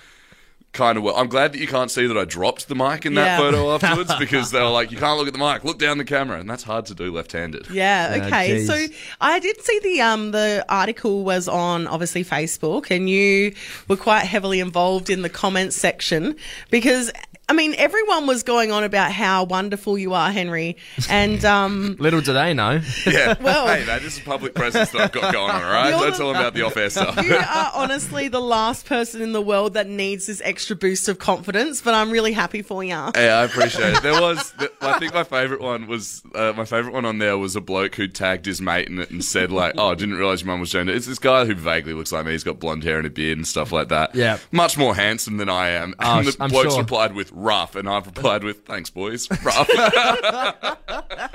Kind 0.73 0.99
of 0.99 1.03
well. 1.03 1.17
I'm 1.17 1.29
glad 1.29 1.55
that 1.55 1.59
you 1.59 1.67
can't 1.67 1.91
see 1.91 2.07
that 2.07 2.17
I 2.17 2.25
dropped 2.25 2.69
the 2.69 2.75
mic 2.75 3.07
in 3.07 3.15
that 3.15 3.25
Yeah. 3.25 3.39
photo 3.39 3.75
afterwards 3.75 4.13
because 4.19 4.51
they 4.51 4.61
were 4.61 4.69
like, 4.69 4.93
you 4.93 4.99
can't 4.99 5.19
look 5.19 5.27
at 5.27 5.33
the 5.33 5.39
mic, 5.39 5.65
look 5.65 5.79
down 5.79 5.97
the 5.99 6.05
camera, 6.05 6.39
and 6.39 6.49
that's 6.49 6.63
hard 6.63 6.85
to 6.87 6.95
do 6.95 7.11
left-handed. 7.11 7.69
Yeah, 7.71 8.15
Yeah, 8.17 8.27
okay. 8.27 8.49
geez. 8.59 8.67
so 8.69 8.95
I 9.21 9.39
did 9.41 9.61
see 9.63 9.81
the 9.83 10.01
um 10.03 10.31
the 10.33 10.65
article 10.69 11.25
was 11.25 11.49
on 11.49 11.87
obviously 11.87 12.23
Facebook 12.25 12.91
and 12.95 13.09
you 13.09 13.55
were 13.89 13.97
quite 13.97 14.25
heavily 14.27 14.61
involved 14.61 15.09
in 15.11 15.23
the 15.23 15.31
comments 15.31 15.75
section 15.75 16.37
because 16.71 17.11
I 17.51 17.55
mean 17.55 17.75
everyone 17.79 18.27
was 18.27 18.43
going 18.43 18.73
on 18.73 18.85
about 18.85 19.11
how 19.13 19.45
wonderful 19.45 19.97
you 19.99 20.13
are, 20.15 20.31
Henry. 20.31 20.77
And 21.09 21.43
um 21.45 21.97
Little 21.99 22.21
do 22.21 22.33
they 22.33 22.55
know. 22.55 22.81
Yeah. 23.07 23.35
Well- 23.49 23.67
hey, 23.69 23.85
that 23.85 24.03
is 24.03 24.19
a 24.19 24.23
public 24.23 24.55
presence 24.55 24.91
that 24.91 25.01
I've 25.01 25.13
got 25.13 25.33
going 25.33 25.51
on, 25.51 25.63
all 25.63 25.71
right? 25.73 25.91
You're 25.91 25.99
Don't 26.01 26.17
tell 26.17 26.29
them 26.33 26.37
about 26.37 26.55
the 26.55 26.63
off-air 26.63 26.91
stuff. 26.91 27.23
you 27.25 27.35
are 27.37 27.71
honestly 27.75 28.29
the 28.29 28.41
last 28.41 28.85
person 28.87 29.23
in 29.23 29.33
the 29.33 29.41
world 29.41 29.75
that 29.75 29.87
needs 29.87 30.27
this 30.27 30.41
extra 30.45 30.77
boost 30.77 31.09
of 31.09 31.19
confidence, 31.19 31.81
but 31.81 31.95
I'm 31.95 32.11
really 32.11 32.33
happy 32.33 32.63
for 32.63 32.83
you. 32.85 32.91
Yeah, 32.91 33.09
I 33.15 33.45
appreciate 33.45 33.95
it. 33.97 34.03
There 34.03 34.21
was, 34.21 34.53
I 34.81 34.99
think 34.99 35.15
my 35.15 35.25
favourite 35.25 35.63
one 35.63 35.87
was, 35.87 36.23
uh, 36.35 36.53
my 36.57 36.65
favourite 36.65 36.93
one 36.95 37.05
on 37.05 37.19
there 37.19 37.39
was 37.39 37.57
a 37.57 37.61
bloke 37.61 37.95
who 37.95 38.09
tagged 38.09 38.45
his 38.47 38.61
mate 38.61 38.89
in 38.89 38.99
it 38.99 39.11
and 39.11 39.25
said 39.25 39.51
like, 39.51 39.75
"Oh, 39.79 39.91
I 39.91 39.95
didn't 39.95 40.17
realise 40.17 40.41
your 40.41 40.49
mum 40.49 40.61
was 40.61 40.71
gender." 40.71 40.93
It's 40.93 41.07
this 41.07 41.19
guy 41.19 41.45
who 41.47 41.55
vaguely 41.55 41.95
looks 41.95 42.13
like 42.13 42.27
me. 42.27 42.33
He's 42.33 42.45
got 42.45 42.59
blonde 42.59 42.85
hair 42.85 42.99
and 42.99 43.07
a 43.07 43.11
beard 43.11 43.39
and 43.39 43.47
stuff 43.47 43.73
like 43.73 43.89
that. 43.89 44.15
Yeah. 44.15 44.39
much 44.53 44.77
more 44.77 44.95
handsome 44.95 45.37
than 45.39 45.49
I 45.49 45.69
am. 45.71 45.95
Oh, 46.01 46.19
and 46.19 46.27
the 46.29 46.37
I'm 46.41 46.51
bloke's 46.51 46.73
sure. 46.75 46.83
replied 46.83 47.15
with 47.15 47.33
rough, 47.39 47.75
and 47.77 47.89
I've 47.89 48.07
replied 48.07 48.45
with 48.45 48.65
thanks, 48.65 48.91
boys, 48.91 49.29
rough. 49.43 49.69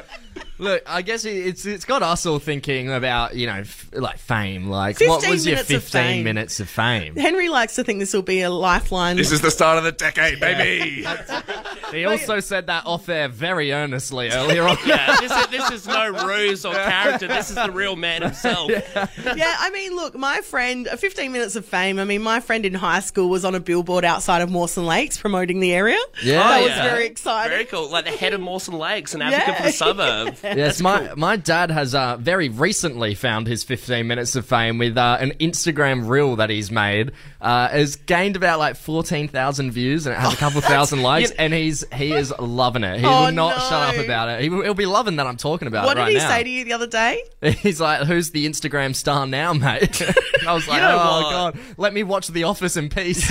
Look, 0.60 0.84
I 0.86 1.02
guess 1.02 1.26
it- 1.26 1.48
it's 1.48 1.66
it's 1.66 1.84
got 1.84 2.04
us 2.04 2.26
all 2.28 2.38
thinking 2.40 2.92
about 2.92 3.36
you 3.36 3.48
know 3.48 3.56
f- 3.62 3.90
like 3.92 4.20
fame. 4.20 4.68
Like, 4.70 5.00
what 5.02 5.22
15 5.22 5.30
was 5.32 5.46
your 5.48 5.56
minutes 5.56 5.72
of 5.72 5.84
fifteen 5.84 6.02
fame. 6.02 6.24
minutes 6.24 6.60
of 6.60 6.70
fame? 6.70 7.16
Henry 7.16 7.50
likes 7.50 7.76
to 7.76 7.84
think 7.84 8.00
this 8.00 8.14
will 8.14 8.22
be 8.22 8.42
a 8.42 8.50
lifeline. 8.52 9.18
this 9.18 9.32
is 9.32 9.42
the 9.42 9.50
start 9.52 9.78
of 9.80 9.84
the 9.84 9.92
decade, 9.92 10.40
baby. 10.40 11.06
He 11.94 12.06
also 12.06 12.40
said 12.40 12.68
that 12.68 12.88
off 12.88 13.08
air 13.08 13.28
very 13.28 13.72
earnestly 13.72 14.32
earlier 14.32 14.64
on. 14.64 14.78
Yeah, 14.84 15.16
this 15.22 15.32
is, 15.32 15.48
this 15.50 15.70
is 15.70 15.88
no 15.88 16.10
ruse 16.26 16.66
or 16.66 16.74
character. 16.74 17.28
This 17.28 17.50
is 17.52 17.56
the 17.56 17.70
real 17.70 17.96
man 17.96 18.24
himself. 18.24 18.72
yeah, 18.72 19.08
I 19.60 19.70
mean, 19.72 19.96
look, 19.96 20.16
my 20.16 20.42
friend, 20.42 20.88
uh, 20.88 20.96
15 20.96 21.32
minutes 21.32 21.56
of 21.56 21.66
fame. 21.68 22.00
I 22.00 22.06
mean, 22.06 22.24
my 22.24 22.40
friend 22.40 22.66
in 22.66 22.74
high 22.74 23.02
school 23.02 23.30
was 23.30 23.46
on 23.46 23.54
a 23.54 23.60
billboard 23.60 24.06
outside 24.06 24.42
of 24.42 24.50
Mawson 24.50 24.88
Lakes 24.88 25.20
promoting 25.20 25.60
the 25.60 25.72
area. 25.72 25.93
Yeah. 26.24 26.38
that 26.44 26.60
Oh, 26.60 26.64
was 26.64 26.70
yeah. 26.72 26.84
very 26.90 27.06
exciting. 27.08 27.52
Very 27.52 27.66
cool. 27.66 27.90
Like 27.90 28.06
the 28.06 28.12
head 28.12 28.34
of 28.34 28.42
Mawson 28.42 28.76
Lakes, 28.78 29.14
an 29.14 29.22
advocate 29.22 29.58
for 29.58 29.64
the 29.64 29.72
suburb. 29.72 30.38
Yes, 30.44 30.82
my 30.82 31.14
my 31.16 31.36
dad 31.36 31.72
has 31.72 31.94
uh, 31.96 32.18
very 32.18 32.50
recently 32.50 33.16
found 33.16 33.48
his 33.48 33.64
15 33.64 34.06
minutes 34.08 34.36
of 34.36 34.46
fame 34.46 34.78
with 34.78 34.98
uh, 34.98 35.18
an 35.20 35.32
Instagram 35.40 36.08
reel 36.08 36.36
that 36.38 36.50
he's 36.50 36.72
made. 36.72 37.12
Uh, 37.42 37.68
has 37.68 37.98
gained 37.98 38.38
about 38.38 38.58
like 38.60 38.78
14,000 38.78 39.72
views 39.72 40.06
and 40.08 40.16
it 40.16 40.20
has 40.20 40.34
a 40.34 40.38
couple 40.38 40.62
thousand 40.74 41.02
likes, 41.02 41.32
and 41.32 41.54
he's 41.54 41.84
he 41.94 42.14
is 42.14 42.34
loving 42.40 42.84
it. 42.84 43.00
He 43.00 43.06
Oh, 43.06 43.26
will 43.26 43.32
not 43.34 43.58
no. 43.58 43.64
shut 43.64 43.96
up 43.96 44.04
about 44.06 44.30
it. 44.30 44.42
He 44.42 44.50
will, 44.50 44.62
he'll 44.64 44.74
be 44.74 44.86
loving 44.86 45.18
that 45.18 45.28
I'm 45.28 45.36
talking 45.38 45.68
about 45.68 45.86
what 45.86 45.98
it 45.98 46.02
right 46.02 46.06
did 46.10 46.14
he 46.22 46.24
now. 46.24 46.30
say 46.30 46.44
to 46.44 46.50
you 46.50 46.64
the 46.64 46.74
other 46.74 46.88
day? 46.88 47.22
He's 47.62 47.82
like, 47.82 48.08
"Who's 48.08 48.32
the 48.32 48.48
Instagram 48.48 48.96
star 48.96 49.28
now, 49.28 49.52
mate?" 49.54 50.00
And 50.02 50.48
I 50.48 50.54
was 50.54 50.68
like, 50.68 50.82
know 50.82 50.98
"Oh 51.02 51.22
what? 51.22 51.32
god, 51.56 51.60
let 51.78 51.94
me 51.94 52.04
watch 52.04 52.28
The 52.30 52.44
Office 52.46 52.78
in 52.78 52.88
peace." 52.90 53.30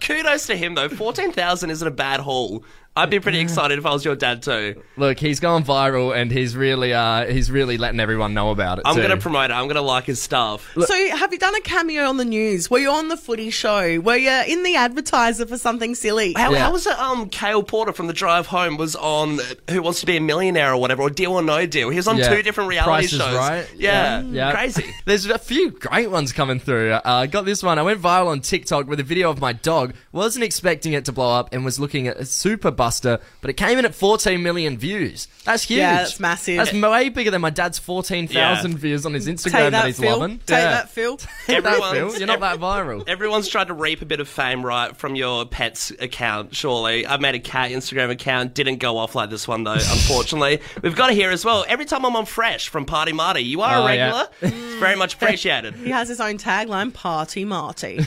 Kudos 0.00 0.46
to 0.46 0.56
him 0.56 0.74
though. 0.74 0.88
Fourteen 0.88 1.32
thousand 1.32 1.70
isn't 1.70 1.86
a 1.86 1.90
bad 1.96 2.20
haul. 2.20 2.64
I'd 2.96 3.10
be 3.10 3.20
pretty 3.20 3.40
excited 3.40 3.78
if 3.78 3.84
I 3.84 3.92
was 3.92 4.04
your 4.04 4.16
dad 4.16 4.42
too. 4.42 4.82
Look, 4.96 5.18
he's 5.18 5.38
gone 5.38 5.64
viral, 5.64 6.16
and 6.16 6.30
he's 6.32 6.56
really 6.56 6.94
uh, 6.94 7.26
he's 7.26 7.50
really 7.50 7.76
letting 7.76 8.00
everyone 8.00 8.32
know 8.32 8.50
about 8.50 8.78
it. 8.78 8.82
I'm 8.86 8.94
too. 8.96 9.02
gonna 9.02 9.18
promote 9.18 9.50
it. 9.50 9.54
I'm 9.54 9.68
gonna 9.68 9.82
like 9.82 10.04
his 10.04 10.20
stuff. 10.22 10.72
So, 10.80 10.94
have 11.16 11.30
you 11.30 11.38
done 11.38 11.54
a 11.54 11.60
cameo 11.60 12.04
on 12.08 12.16
the 12.16 12.24
news? 12.24 12.70
Were 12.70 12.78
you 12.78 12.90
on 12.90 13.08
the 13.08 13.16
footy 13.18 13.50
show? 13.50 14.00
Were 14.00 14.16
you 14.16 14.30
in 14.48 14.62
the 14.62 14.76
advertiser 14.76 15.44
for 15.46 15.58
something 15.58 15.94
silly? 15.94 16.32
How, 16.34 16.50
Yeah. 16.52 16.60
how 16.60 16.72
was 16.72 16.86
it? 16.86 16.98
Um, 16.98 17.28
Kale 17.28 17.62
Porter 17.62 17.92
from 17.92 18.06
the 18.06 18.14
Drive 18.14 18.46
Home 18.46 18.78
was 18.78 18.96
on 18.96 19.40
Who 19.68 19.82
Wants 19.82 20.00
to 20.00 20.06
Be 20.06 20.16
a 20.16 20.20
Millionaire 20.22 20.72
or 20.72 20.78
whatever, 20.80 21.02
or 21.02 21.10
Deal 21.10 21.32
or 21.32 21.42
No 21.42 21.66
Deal. 21.66 21.90
He 21.90 21.96
was 21.96 22.08
on 22.08 22.16
Yeah. 22.16 22.34
two 22.34 22.42
different 22.42 22.70
reality 22.70 22.88
Price 22.90 23.12
is 23.12 23.18
shows. 23.20 23.36
Right. 23.36 23.66
Yeah, 23.76 24.22
Yeah. 24.22 24.52
crazy. 24.52 24.86
There's 25.04 25.26
a 25.26 25.38
few 25.38 25.70
great 25.72 26.10
ones 26.10 26.32
coming 26.32 26.60
through. 26.60 26.92
Uh, 26.92 27.00
I 27.04 27.26
got 27.26 27.44
this 27.44 27.62
one. 27.62 27.78
I 27.78 27.82
went 27.82 28.00
viral 28.00 28.28
on 28.28 28.40
TikTok 28.40 28.86
with 28.88 29.00
a 29.00 29.04
video 29.04 29.28
of 29.28 29.38
my 29.38 29.52
dog. 29.52 29.92
Wasn't 30.12 30.42
expecting 30.42 30.94
it 30.94 31.04
to 31.04 31.12
blow 31.12 31.34
up 31.34 31.50
and 31.52 31.62
was 31.62 31.78
looking 31.78 32.08
at 32.08 32.16
a 32.16 32.24
super 32.24 32.70
buff 32.70 32.85
blockbuster, 32.86 33.20
but 33.40 33.50
it 33.50 33.54
came 33.54 33.78
in 33.78 33.84
at 33.84 33.94
14 33.94 34.42
million 34.42 34.78
views. 34.78 35.28
That's 35.44 35.64
huge. 35.64 35.78
Yeah, 35.78 35.96
that's 35.98 36.20
massive. 36.20 36.56
That's 36.56 36.72
way 36.72 37.08
bigger 37.08 37.30
than 37.30 37.40
my 37.40 37.50
dad's 37.50 37.78
14,000 37.78 38.70
Yeah. 38.72 38.76
views 38.78 39.06
on 39.06 39.14
his 39.14 39.26
Instagram 39.28 39.52
that, 39.52 39.70
that, 39.70 39.86
he's 39.86 39.98
Phil. 40.00 40.18
loving. 40.18 40.38
Take 40.38 40.58
Yeah. 40.58 40.70
that, 40.70 40.90
Phil. 40.90 41.16
Take 41.46 41.62
that, 41.62 41.66
Everyone's- 41.66 41.92
Phil. 42.14 42.18
You're 42.18 42.26
not 42.26 42.40
that 42.40 42.58
viral. 42.58 43.04
Everyone's 43.08 43.48
tried 43.48 43.68
to 43.68 43.74
reap 43.74 44.02
a 44.02 44.06
bit 44.06 44.20
of 44.20 44.28
fame, 44.28 44.64
right, 44.64 44.96
from 44.96 45.14
your 45.14 45.44
pet's 45.46 45.90
account, 45.98 46.54
surely. 46.54 47.06
I 47.06 47.16
made 47.18 47.34
a 47.34 47.40
cat 47.40 47.70
Instagram 47.70 48.10
account, 48.10 48.54
didn't 48.54 48.78
go 48.78 48.98
off 48.98 49.14
like 49.14 49.30
this 49.30 49.46
one, 49.46 49.64
though, 49.64 49.72
unfortunately. 49.74 50.60
We've 50.82 50.96
got 50.96 51.10
it 51.10 51.14
here 51.14 51.30
as 51.30 51.44
well. 51.44 51.64
Every 51.68 51.84
time 51.84 52.04
I'm 52.04 52.16
on 52.16 52.26
Fresh 52.26 52.68
from 52.68 52.84
Party 52.86 53.12
Marty, 53.12 53.42
you 53.42 53.60
are 53.62 53.76
Oh, 53.76 53.86
a 53.86 53.94
yeah. 53.94 54.04
regular. 54.06 54.28
It's 54.42 54.74
very 54.80 54.96
much 54.96 55.14
appreciated. 55.14 55.74
He 55.74 55.90
has 55.90 56.08
his 56.08 56.20
own 56.20 56.38
tagline, 56.38 56.92
Party 56.92 57.44
Marty. 57.44 58.00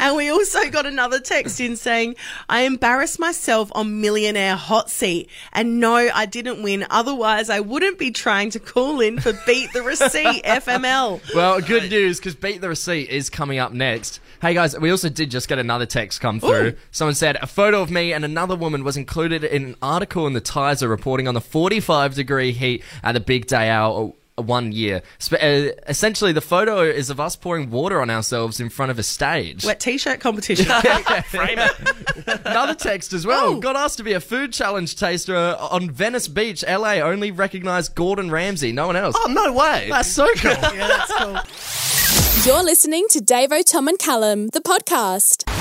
and 0.00 0.16
we 0.16 0.28
also 0.28 0.68
got 0.70 0.86
another 0.86 1.20
text 1.20 1.60
in 1.60 1.76
saying, 1.76 2.16
I 2.48 2.62
embarrass 2.62 3.16
myself 3.18 3.39
on 3.48 4.00
Millionaire 4.00 4.56
Hot 4.56 4.90
Seat. 4.90 5.28
And 5.52 5.80
no, 5.80 5.94
I 5.94 6.26
didn't 6.26 6.62
win. 6.62 6.86
Otherwise, 6.90 7.50
I 7.50 7.60
wouldn't 7.60 7.98
be 7.98 8.10
trying 8.10 8.50
to 8.50 8.60
call 8.60 9.00
in 9.00 9.20
for 9.20 9.32
Beat 9.46 9.72
the 9.72 9.82
Receipt 9.82 10.42
FML. 10.44 11.34
Well, 11.34 11.60
good 11.60 11.90
news 11.90 12.18
because 12.18 12.34
Beat 12.34 12.60
the 12.60 12.68
Receipt 12.68 13.08
is 13.08 13.30
coming 13.30 13.58
up 13.58 13.72
next. 13.72 14.20
Hey 14.42 14.54
guys, 14.54 14.78
we 14.78 14.90
also 14.90 15.08
did 15.10 15.30
just 15.30 15.48
get 15.48 15.58
another 15.58 15.84
text 15.86 16.20
come 16.20 16.40
through. 16.40 16.68
Ooh. 16.68 16.76
Someone 16.90 17.14
said 17.14 17.36
a 17.42 17.46
photo 17.46 17.82
of 17.82 17.90
me 17.90 18.12
and 18.12 18.24
another 18.24 18.56
woman 18.56 18.84
was 18.84 18.96
included 18.96 19.44
in 19.44 19.64
an 19.64 19.76
article 19.82 20.26
in 20.26 20.32
the 20.32 20.40
Tizer 20.40 20.88
reporting 20.88 21.28
on 21.28 21.34
the 21.34 21.42
45 21.42 22.14
degree 22.14 22.52
heat 22.52 22.82
at 23.02 23.12
the 23.12 23.20
big 23.20 23.46
day 23.46 23.68
out. 23.68 24.14
Uh, 24.40 24.42
One 24.42 24.72
year. 24.72 25.02
Uh, 25.32 25.36
essentially, 25.88 26.32
the 26.32 26.40
photo 26.40 26.80
is 26.82 27.10
of 27.10 27.20
us 27.20 27.36
pouring 27.36 27.70
water 27.70 28.00
on 28.00 28.10
ourselves 28.10 28.60
in 28.60 28.68
front 28.68 28.90
of 28.90 28.98
a 28.98 29.02
stage. 29.02 29.64
Wet 29.64 29.80
t 29.80 29.98
shirt 29.98 30.20
competition. 30.20 30.66
Frame 31.24 31.58
it. 31.58 32.40
Another 32.44 32.74
text 32.74 33.12
as 33.12 33.26
well. 33.26 33.50
Oh. 33.50 33.60
Got 33.60 33.76
asked 33.76 33.98
to 33.98 34.02
be 34.04 34.12
a 34.12 34.20
food 34.20 34.52
challenge 34.52 34.96
taster 34.96 35.36
on 35.36 35.90
Venice 35.90 36.28
Beach, 36.28 36.64
LA. 36.66 36.94
Only 36.94 37.30
recognised 37.30 37.94
Gordon 37.94 38.30
Ramsay, 38.30 38.72
no 38.72 38.86
one 38.86 38.96
else. 38.96 39.16
Oh, 39.18 39.28
no 39.30 39.52
way. 39.52 39.88
That's 39.90 40.10
so 40.10 40.26
cool. 40.36 40.50
yeah, 40.52 40.88
that's 40.88 41.12
cool. 42.44 42.52
You're 42.52 42.64
listening 42.64 43.06
to 43.10 43.18
Davo, 43.18 43.62
Tom 43.64 43.88
and 43.88 43.98
Callum, 43.98 44.48
the 44.48 44.60
podcast. 44.60 45.59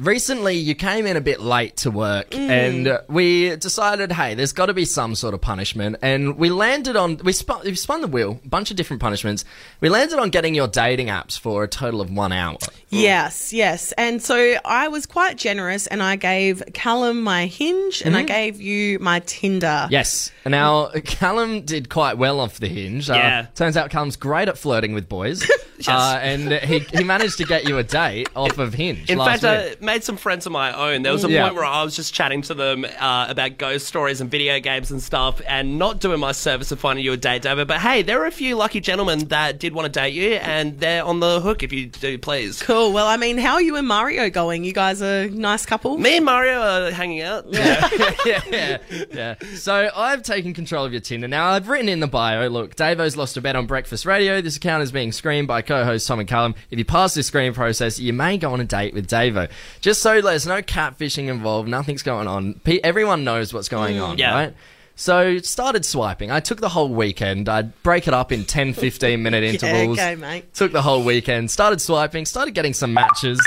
Recently, 0.00 0.54
you 0.56 0.74
came 0.74 1.06
in 1.06 1.16
a 1.16 1.20
bit 1.22 1.40
late 1.40 1.76
to 1.78 1.90
work, 1.90 2.30
Mm. 2.30 2.48
and 2.50 2.88
uh, 2.88 3.00
we 3.08 3.56
decided, 3.56 4.12
hey, 4.12 4.34
there's 4.34 4.52
got 4.52 4.66
to 4.66 4.74
be 4.74 4.84
some 4.84 5.14
sort 5.14 5.32
of 5.32 5.40
punishment. 5.40 5.96
And 6.02 6.36
we 6.36 6.50
landed 6.50 6.96
on 6.96 7.16
we 7.24 7.32
spun, 7.32 7.62
we 7.64 7.74
spun 7.76 8.02
the 8.02 8.06
wheel, 8.06 8.38
a 8.44 8.48
bunch 8.48 8.70
of 8.70 8.76
different 8.76 9.00
punishments. 9.00 9.44
We 9.80 9.88
landed 9.88 10.18
on 10.18 10.28
getting 10.30 10.54
your 10.54 10.68
dating 10.68 11.06
apps 11.06 11.38
for 11.38 11.64
a 11.64 11.68
total 11.68 12.00
of 12.02 12.10
one 12.10 12.32
hour. 12.32 12.58
Yes, 12.90 13.52
yes. 13.52 13.92
And 13.92 14.22
so 14.22 14.56
I 14.64 14.88
was 14.88 15.06
quite 15.06 15.38
generous 15.38 15.86
and 15.86 16.02
I 16.02 16.16
gave 16.16 16.62
Callum 16.74 17.22
my 17.22 17.46
hinge 17.46 18.02
and 18.04 18.14
I 18.14 18.20
Mm-hmm. 18.20 18.26
gave 18.26 18.60
you 18.60 18.98
my 18.98 19.20
Tinder. 19.20 19.86
Yes. 19.90 20.30
Now, 20.44 20.88
Callum 21.04 21.62
did 21.62 21.88
quite 21.88 22.18
well 22.18 22.40
off 22.40 22.58
the 22.60 22.68
hinge. 22.68 23.08
Yeah. 23.08 23.40
Uh, 23.40 23.54
turns 23.54 23.76
out 23.76 23.90
Callum's 23.90 24.16
great 24.16 24.48
at 24.48 24.58
flirting 24.58 24.94
with 24.94 25.08
boys. 25.08 25.48
uh, 25.88 26.18
and 26.22 26.52
he, 26.52 26.80
he 26.80 27.02
managed 27.04 27.38
to 27.38 27.44
get 27.44 27.68
you 27.68 27.78
a 27.78 27.82
date 27.82 28.28
off 28.36 28.58
of 28.58 28.72
Hinge. 28.74 29.10
In 29.10 29.18
fact, 29.18 29.42
made 29.86 30.04
some 30.04 30.18
friends 30.18 30.44
of 30.44 30.52
my 30.52 30.72
own. 30.92 31.02
There 31.02 31.12
was 31.12 31.24
a 31.24 31.30
Yeah. 31.30 31.44
point 31.44 31.54
where 31.54 31.64
I 31.64 31.82
was 31.82 31.96
just 31.96 32.12
chatting 32.12 32.42
to 32.42 32.54
them 32.54 32.84
uh, 32.84 33.26
about 33.30 33.56
ghost 33.56 33.86
stories 33.86 34.20
and 34.20 34.30
video 34.30 34.60
games 34.60 34.90
and 34.90 35.02
stuff, 35.02 35.40
and 35.48 35.78
not 35.78 36.00
doing 36.00 36.20
my 36.20 36.32
service 36.32 36.70
of 36.72 36.78
finding 36.80 37.04
you 37.04 37.12
a 37.12 37.16
date, 37.16 37.42
David. 37.42 37.66
But 37.68 37.80
hey, 37.80 38.02
there 38.02 38.20
are 38.22 38.26
a 38.26 38.30
few 38.30 38.56
lucky 38.56 38.80
gentlemen 38.80 39.28
that 39.28 39.58
did 39.58 39.72
want 39.74 39.86
to 39.92 40.00
date 40.00 40.12
you, 40.12 40.32
and 40.34 40.78
they're 40.78 41.04
on 41.04 41.20
the 41.20 41.40
hook 41.40 41.62
if 41.62 41.72
you 41.72 41.86
do, 41.86 42.18
please. 42.18 42.62
Cool. 42.62 42.92
Well, 42.92 43.06
I 43.06 43.16
mean, 43.16 43.38
how 43.38 43.54
are 43.54 43.62
you 43.62 43.76
and 43.76 43.86
Mario 43.88 44.28
going? 44.28 44.64
You 44.64 44.72
guys 44.74 45.00
are 45.00 45.22
a 45.22 45.28
nice 45.30 45.64
couple? 45.64 45.96
Me 45.96 46.16
and 46.16 46.24
Mario 46.26 46.60
are 46.60 46.90
hanging 46.90 47.22
out. 47.22 47.46
Yeah. 47.48 47.88
yeah, 48.26 48.40
yeah, 48.50 48.78
yeah. 49.12 49.34
So 49.54 49.88
I've 49.94 50.22
taken 50.22 50.52
control 50.52 50.84
of 50.84 50.92
your 50.92 51.00
Tinder. 51.00 51.28
Now 51.28 51.50
I've 51.50 51.68
written 51.68 51.88
in 51.88 52.00
the 52.00 52.06
bio. 52.08 52.48
Look, 52.48 52.74
Davo's 52.74 53.16
lost 53.16 53.36
a 53.36 53.40
bet 53.40 53.54
on 53.56 53.66
breakfast 53.66 54.04
radio. 54.04 54.40
This 54.40 54.56
account 54.56 54.82
is 54.82 54.90
being 54.92 55.12
screened 55.12 55.46
by 55.46 55.62
co-host 55.62 56.06
Tom 56.08 56.18
and 56.18 56.28
Callum. 56.28 56.54
If 56.70 56.78
you 56.78 56.84
pass 56.84 57.14
this 57.14 57.26
screening 57.28 57.52
process, 57.54 57.98
you 58.00 58.12
may 58.12 58.36
go 58.38 58.52
on 58.52 58.60
a 58.60 58.64
date 58.64 58.94
with 58.94 59.06
Davo. 59.08 59.48
Just 59.80 60.02
so 60.02 60.20
there's 60.20 60.46
no 60.46 60.62
catfishing 60.62 61.28
involved. 61.28 61.68
Nothing's 61.68 62.02
going 62.02 62.26
on. 62.28 62.54
Pe- 62.64 62.80
everyone 62.82 63.24
knows 63.24 63.52
what's 63.54 63.68
going 63.68 63.98
on, 64.00 64.18
Yeah. 64.18 64.32
right? 64.34 64.54
So 64.98 65.38
started 65.38 65.84
swiping. 65.84 66.30
I 66.30 66.40
took 66.40 66.60
the 66.60 66.70
whole 66.70 66.88
weekend. 66.88 67.48
I'd 67.50 67.82
break 67.82 68.08
it 68.08 68.14
up 68.14 68.32
in 68.32 68.44
10, 68.44 68.72
15 68.72 69.22
minute 69.22 69.44
intervals. 69.62 69.98
okay, 69.98 70.14
mate. 70.14 70.54
Took 70.54 70.72
the 70.72 70.80
whole 70.82 71.02
weekend. 71.04 71.50
Started 71.50 71.80
swiping. 71.80 72.24
Started 72.24 72.52
getting 72.54 72.72
some 72.72 72.94
matches. 72.94 73.38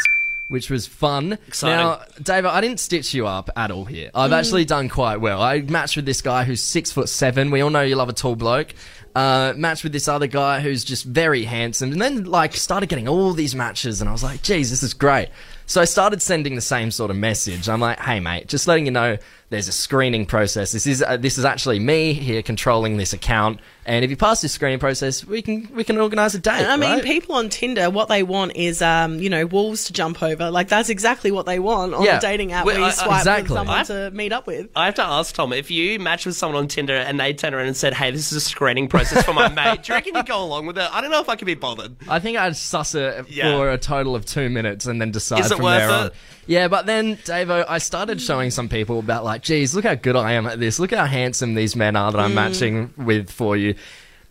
Which 0.48 0.72
was 0.72 0.88
fun. 0.88 1.38
Exciting. 1.48 1.78
Now, 1.78 2.02
David, 2.24 2.50
I 2.50 2.60
didn't 2.62 2.80
stitch 2.80 3.14
you 3.14 3.28
up 3.28 3.52
at 3.56 3.70
all 3.70 3.86
here. 3.86 4.10
I've 4.16 4.32
actually 4.32 4.66
done 4.66 4.90
quite 4.90 5.18
well. 5.18 5.44
I 5.44 5.62
matched 5.62 5.96
with 5.96 6.06
this 6.08 6.24
guy 6.24 6.44
who's 6.44 6.64
six 6.64 6.92
foot 6.92 7.08
seven. 7.08 7.52
We 7.52 7.62
all 7.62 7.70
know 7.70 7.82
you 7.82 7.96
love 7.96 8.10
a 8.10 8.14
tall 8.14 8.36
bloke. 8.36 8.70
Uh, 9.16 9.54
matched 9.56 9.84
with 9.84 9.92
this 9.94 10.08
other 10.08 10.26
guy 10.26 10.60
who's 10.60 10.84
just 10.84 11.06
very 11.06 11.44
handsome, 11.44 11.92
and 11.92 12.02
then 12.02 12.24
like 12.26 12.56
started 12.56 12.90
getting 12.90 13.08
all 13.08 13.34
these 13.34 13.54
matches, 13.54 14.02
and 14.02 14.10
I 14.10 14.12
was 14.12 14.24
like, 14.24 14.42
"Geez, 14.42 14.70
this 14.72 14.82
is 14.82 14.94
great." 14.96 15.30
So 15.70 15.80
I 15.80 15.86
started 15.86 16.20
sending 16.20 16.56
the 16.56 16.62
same 16.62 16.90
sort 16.90 17.12
of 17.12 17.18
message. 17.18 17.70
I'm 17.70 17.80
like, 17.80 18.00
"Hey, 18.00 18.20
mate, 18.20 18.48
just 18.48 18.66
letting 18.66 18.86
you 18.86 18.92
know, 18.92 19.18
there's 19.50 19.68
a 19.68 19.72
screening 19.72 20.26
process. 20.28 20.72
This 20.72 20.86
is 20.86 21.02
uh, 21.02 21.18
this 21.18 21.38
is 21.38 21.46
actually 21.46 21.80
me 21.80 22.14
here 22.14 22.42
controlling 22.44 22.98
this 22.98 23.14
account, 23.14 23.60
and 23.86 24.06
if 24.06 24.12
you 24.12 24.18
pass 24.18 24.42
this 24.42 24.52
screening 24.52 24.78
process, 24.80 25.26
we 25.26 25.42
can 25.42 25.68
we 25.74 25.84
can 25.84 25.98
organise 25.98 26.36
a 26.36 26.40
date." 26.40 26.66
I 26.68 26.78
mean, 26.78 26.90
right? 26.92 27.04
people 27.04 27.34
on 27.36 27.50
Tinder, 27.50 27.90
what 27.90 28.10
they 28.10 28.22
want 28.22 28.56
is, 28.56 28.82
um, 28.82 29.20
you 29.20 29.30
know, 29.30 29.46
wolves 29.48 29.86
to 29.86 29.94
jump 29.94 30.22
over. 30.22 30.52
Like 30.52 30.68
that's 30.68 30.90
exactly 30.90 31.32
what 31.32 31.48
they 31.48 31.58
want 31.60 31.96
on 31.96 32.04
Yeah. 32.04 32.18
a 32.18 32.22
dating 32.22 32.52
app 32.52 32.66
Well, 32.66 32.76
where 32.76 32.80
you 32.82 32.86
I- 32.86 32.90
I- 32.90 32.92
swipe 32.92 33.18
exactly. 33.20 33.44
with 33.44 33.58
someone 33.60 33.78
I- 33.80 33.84
to 33.84 34.12
meet 34.12 34.32
up 34.34 34.46
with. 34.46 34.68
I 34.76 34.86
have 34.86 34.96
to 34.96 35.04
ask 35.04 35.34
Tom 35.34 35.52
if 35.54 35.72
you 35.72 35.98
match 36.00 36.28
with 36.28 36.36
someone 36.36 36.60
on 36.62 36.68
Tinder 36.68 36.96
and 36.96 37.20
they 37.20 37.34
turn 37.34 37.54
around 37.56 37.68
and 37.68 37.76
said, 37.78 37.96
"Hey, 37.96 38.12
this 38.12 38.32
is 38.32 38.38
a 38.38 38.42
screening 38.42 38.88
process 38.88 39.26
for 39.26 39.34
my 39.34 39.48
mate." 39.54 39.82
Do 39.84 39.92
you 39.92 39.96
reckon 39.96 40.16
you 40.16 40.24
go 40.24 40.44
along 40.44 40.68
with 40.68 40.78
it? 40.78 40.88
I 40.94 41.02
don't 41.02 41.10
know 41.10 41.22
if 41.22 41.30
I 41.30 41.36
could 41.36 41.48
be 41.48 41.56
bothered. 41.56 41.96
I 42.08 42.20
think 42.20 42.38
I'd 42.38 42.56
suss 42.56 42.94
it 42.94 43.26
Yeah. 43.30 43.52
for 43.58 43.72
a 43.72 43.78
total 43.80 44.16
of 44.16 44.26
two 44.26 44.50
minutes 44.50 44.86
and 44.86 45.02
then 45.02 45.10
decide 45.10 45.40
Is 45.40 45.52
it 45.52 45.56
from 45.56 45.64
worth 45.64 45.90
there 45.90 46.06
it? 46.08 46.14
On. 46.50 46.54
Yeah, 46.54 46.68
but 46.68 46.86
then, 46.86 47.18
Davo, 47.18 47.64
I 47.68 47.78
started 47.78 48.22
showing 48.22 48.52
some 48.52 48.70
people 48.70 49.00
about 49.00 49.24
like, 49.24 49.42
geez, 49.44 49.76
look 49.76 49.86
how 49.86 49.96
good 49.96 50.16
I 50.16 50.34
am 50.34 50.48
at 50.48 50.60
this. 50.60 50.80
Look 50.80 50.92
how 50.94 51.06
handsome 51.06 51.54
these 51.56 51.76
men 51.76 51.96
are 51.96 52.10
Mm. 52.10 52.14
that 52.14 52.20
I'm 52.22 52.34
matching 52.34 52.94
with 52.98 53.30
for 53.30 53.56
you. 53.56 53.76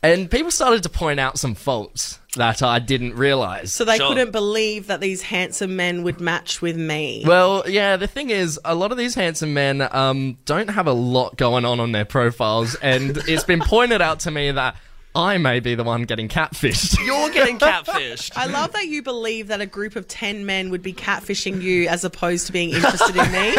And 0.00 0.30
people 0.30 0.52
started 0.52 0.84
to 0.84 0.88
point 0.88 1.18
out 1.18 1.40
some 1.40 1.56
faults 1.56 2.20
that 2.36 2.62
I 2.62 2.78
didn't 2.78 3.16
realize. 3.16 3.72
So 3.72 3.84
they 3.84 3.96
Sure. 3.96 4.08
couldn't 4.10 4.30
believe 4.30 4.86
that 4.86 5.00
these 5.00 5.22
handsome 5.22 5.74
men 5.74 6.04
would 6.04 6.20
match 6.20 6.62
with 6.62 6.76
me. 6.76 7.24
Well, 7.26 7.64
yeah, 7.66 7.96
the 7.96 8.06
thing 8.06 8.30
is, 8.30 8.60
a 8.64 8.76
lot 8.76 8.92
of 8.92 8.98
these 8.98 9.16
handsome 9.16 9.54
men 9.54 9.86
um, 9.90 10.38
don't 10.44 10.70
have 10.70 10.86
a 10.86 10.92
lot 10.92 11.36
going 11.36 11.64
on 11.64 11.80
on 11.80 11.90
their 11.90 12.04
profiles, 12.04 12.76
and 12.76 13.16
it's 13.26 13.42
been 13.42 13.58
pointed 13.60 14.00
out 14.00 14.20
to 14.20 14.30
me 14.30 14.52
that 14.52 14.76
I 15.14 15.38
may 15.38 15.60
be 15.60 15.74
the 15.74 15.84
one 15.84 16.02
getting 16.02 16.28
catfished. 16.28 16.98
You're 17.06 17.30
getting 17.30 17.58
catfished. 17.58 18.32
I 18.36 18.46
love 18.46 18.72
that 18.72 18.86
you 18.86 19.02
believe 19.02 19.48
that 19.48 19.60
a 19.60 19.66
group 19.66 19.96
of 19.96 20.06
10 20.06 20.46
men 20.46 20.70
would 20.70 20.82
be 20.82 20.92
catfishing 20.92 21.60
you 21.60 21.88
as 21.88 22.04
opposed 22.04 22.46
to 22.46 22.52
being 22.52 22.70
interested 22.70 23.16
in 23.16 23.32
me. 23.32 23.56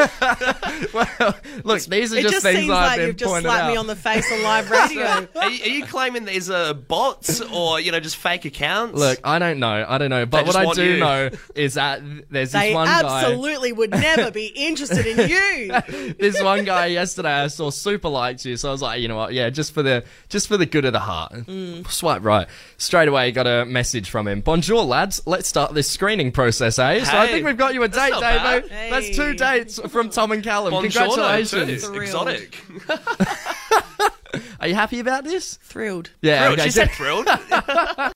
well, 0.93 1.35
look, 1.63 1.81
these 1.83 2.13
are 2.13 2.17
it 2.17 2.21
just, 2.21 2.33
just 2.35 2.43
things 2.43 2.59
seems 2.59 2.71
I've 2.71 2.87
like 2.87 2.97
been 2.99 3.07
you've 3.07 3.17
just 3.17 3.29
pointed 3.29 3.49
slapped 3.49 3.63
out. 3.63 3.71
me 3.71 3.77
on 3.77 3.87
the 3.87 3.95
face 3.95 4.31
on 4.31 4.43
live 4.43 4.69
radio. 4.69 5.27
Are 5.35 5.49
you, 5.49 5.63
are 5.63 5.67
you 5.67 5.85
claiming 5.85 6.25
these 6.25 6.49
are 6.49 6.73
bots 6.73 7.41
or 7.41 7.79
you 7.79 7.91
know 7.91 7.99
just 7.99 8.17
fake 8.17 8.45
accounts? 8.45 8.97
Look, 8.97 9.19
I 9.23 9.39
don't 9.39 9.59
know. 9.59 9.85
I 9.87 9.97
don't 9.97 10.09
know. 10.09 10.25
But 10.25 10.45
what 10.45 10.55
I 10.55 10.71
do 10.73 10.83
you. 10.83 10.99
know 10.99 11.29
is 11.55 11.75
that 11.75 12.01
there's 12.29 12.51
this 12.51 12.73
one 12.73 12.87
guy. 12.87 12.99
absolutely 12.99 13.71
would 13.71 13.91
never 13.91 14.31
be 14.31 14.47
interested 14.47 15.05
in 15.05 15.29
you. 15.29 16.13
This 16.19 16.41
one 16.41 16.65
guy 16.65 16.87
yesterday 16.87 17.31
I 17.31 17.47
saw 17.47 17.69
super 17.69 18.09
liked 18.09 18.45
you, 18.45 18.57
so 18.57 18.69
I 18.69 18.71
was 18.71 18.81
like, 18.81 19.01
you 19.01 19.07
know 19.07 19.17
what? 19.17 19.33
Yeah, 19.33 19.49
just 19.49 19.73
for 19.73 19.83
the 19.83 20.03
just 20.29 20.47
for 20.47 20.57
the 20.57 20.65
good 20.65 20.85
of 20.85 20.93
the 20.93 20.99
heart. 20.99 21.33
Mm. 21.46 21.89
Swipe 21.91 22.24
right. 22.24 22.48
Straight 22.77 23.08
away, 23.08 23.31
got 23.31 23.48
a 23.48 23.65
message 23.65 24.10
from 24.10 24.27
him. 24.27 24.41
Bonjour, 24.41 24.84
lads. 24.84 25.22
Let's 25.25 25.48
start 25.48 25.74
this 25.74 25.89
screening 25.89 26.31
process, 26.31 26.77
eh? 26.79 27.03
so 27.03 27.17
I 27.17 27.27
think 27.27 27.46
we've 27.46 27.58
got 27.58 27.74
you 27.74 27.84
a 27.84 27.88
date, 27.88 28.12
not 28.12 28.24
Davo. 28.24 28.69
bad. 28.69 28.91
That's 28.91 29.15
two 29.15 29.34
dates 29.34 29.79
from 29.89 30.10
Tom 30.10 30.31
and 30.31 30.43
Callum. 30.43 30.74
Buongiorno, 30.74 31.41
Congratulations. 31.43 31.88
too. 31.88 32.00
Exotic. 32.00 32.58
Are 34.60 34.67
you 34.67 34.75
happy 34.75 35.00
about 35.00 35.24
this? 35.24 35.55
Thrilled. 35.63 36.12
Yeah. 36.22 36.39
Thrilled. 36.46 36.60
okay, 36.60 36.67
She 36.67 36.72
said 36.72 36.91
thrilled. 36.91 37.27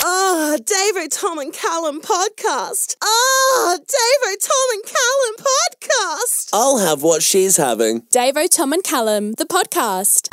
Ah, 0.00 0.56
Davo, 0.58 1.08
Tom 1.10 1.38
and 1.38 1.52
Callum 1.52 2.00
podcast. 2.00 2.96
Ah, 3.02 3.76
Davo, 3.78 4.34
Tom 4.40 4.68
and 4.72 4.82
Callum 4.84 5.36
podcast. 5.36 6.50
I'll 6.54 6.78
have 6.78 7.02
what 7.02 7.22
she's 7.22 7.58
having. 7.58 8.02
Davo, 8.02 8.48
Tom 8.50 8.72
and 8.72 8.82
Callum, 8.82 9.32
the 9.32 9.44
podcast. 9.44 10.28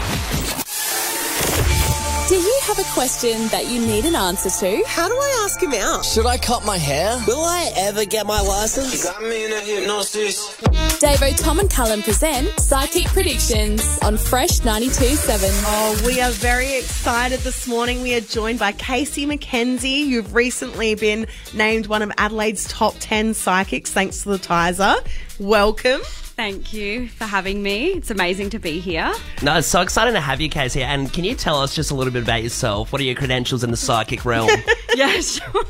Do 2.27 2.33
you 2.33 2.59
have 2.63 2.79
a 2.79 2.83
question 2.85 3.49
that 3.49 3.67
you 3.67 3.79
need 3.85 4.03
an 4.03 4.15
answer 4.15 4.49
to? 4.49 4.83
How 4.87 5.07
do 5.07 5.13
I 5.13 5.41
ask 5.43 5.61
him 5.61 5.73
out? 5.75 6.03
Should 6.03 6.25
I 6.25 6.39
cut 6.39 6.65
my 6.65 6.75
hair? 6.75 7.21
Will 7.27 7.43
I 7.43 7.71
ever 7.75 8.03
get 8.03 8.25
my 8.25 8.41
license? 8.41 9.03
Got 9.03 9.21
me 9.21 9.45
in 9.45 9.51
a 9.51 9.59
hypnosis. 9.59 10.55
Davo, 10.99 11.39
Tom 11.39 11.59
and 11.59 11.69
Callum 11.69 12.01
present 12.01 12.49
Psychic 12.59 13.05
Predictions 13.05 13.99
on 14.01 14.17
Fresh 14.17 14.61
92.7. 14.61 15.39
Oh, 15.67 16.01
we 16.03 16.19
are 16.19 16.31
very 16.31 16.79
excited 16.79 17.41
this 17.41 17.67
morning. 17.67 18.01
We 18.01 18.15
are 18.15 18.21
joined 18.21 18.57
by 18.57 18.71
Casey 18.71 19.27
McKenzie. 19.27 20.03
You've 20.07 20.33
recently 20.33 20.95
been 20.95 21.27
named 21.53 21.85
one 21.85 22.01
of 22.01 22.11
Adelaide's 22.17 22.67
top 22.67 22.95
10 22.99 23.35
psychics 23.35 23.91
thanks 23.91 24.23
to 24.23 24.29
the 24.29 24.39
Tizer. 24.39 24.95
Welcome. 25.37 26.01
Thank 26.35 26.73
you 26.73 27.07
for 27.07 27.23
having 27.23 27.63
me. 27.63 27.91
It's 27.93 28.11
amazing 28.11 28.49
to 28.49 28.59
be 28.59 28.79
here. 28.81 29.13
No, 29.41 29.57
it's 29.57 29.67
so 29.67 29.79
exciting 29.79 30.15
to 30.15 30.19
have 30.19 30.41
you, 30.41 30.49
Casey. 30.49 30.83
And 30.83 31.11
can 31.13 31.23
you 31.23 31.33
tell 31.33 31.61
us 31.61 31.73
just 31.73 31.91
a 31.91 31.95
little 31.95 32.11
bit 32.11 32.23
about 32.23 32.43
yourself? 32.43 32.91
What 32.91 32.99
are 32.99 33.05
your 33.05 33.15
credentials 33.15 33.63
in 33.63 33.71
the 33.71 33.77
psychic 33.77 34.25
realm? 34.25 34.49
yeah, 34.95 35.11
sure. 35.21 35.63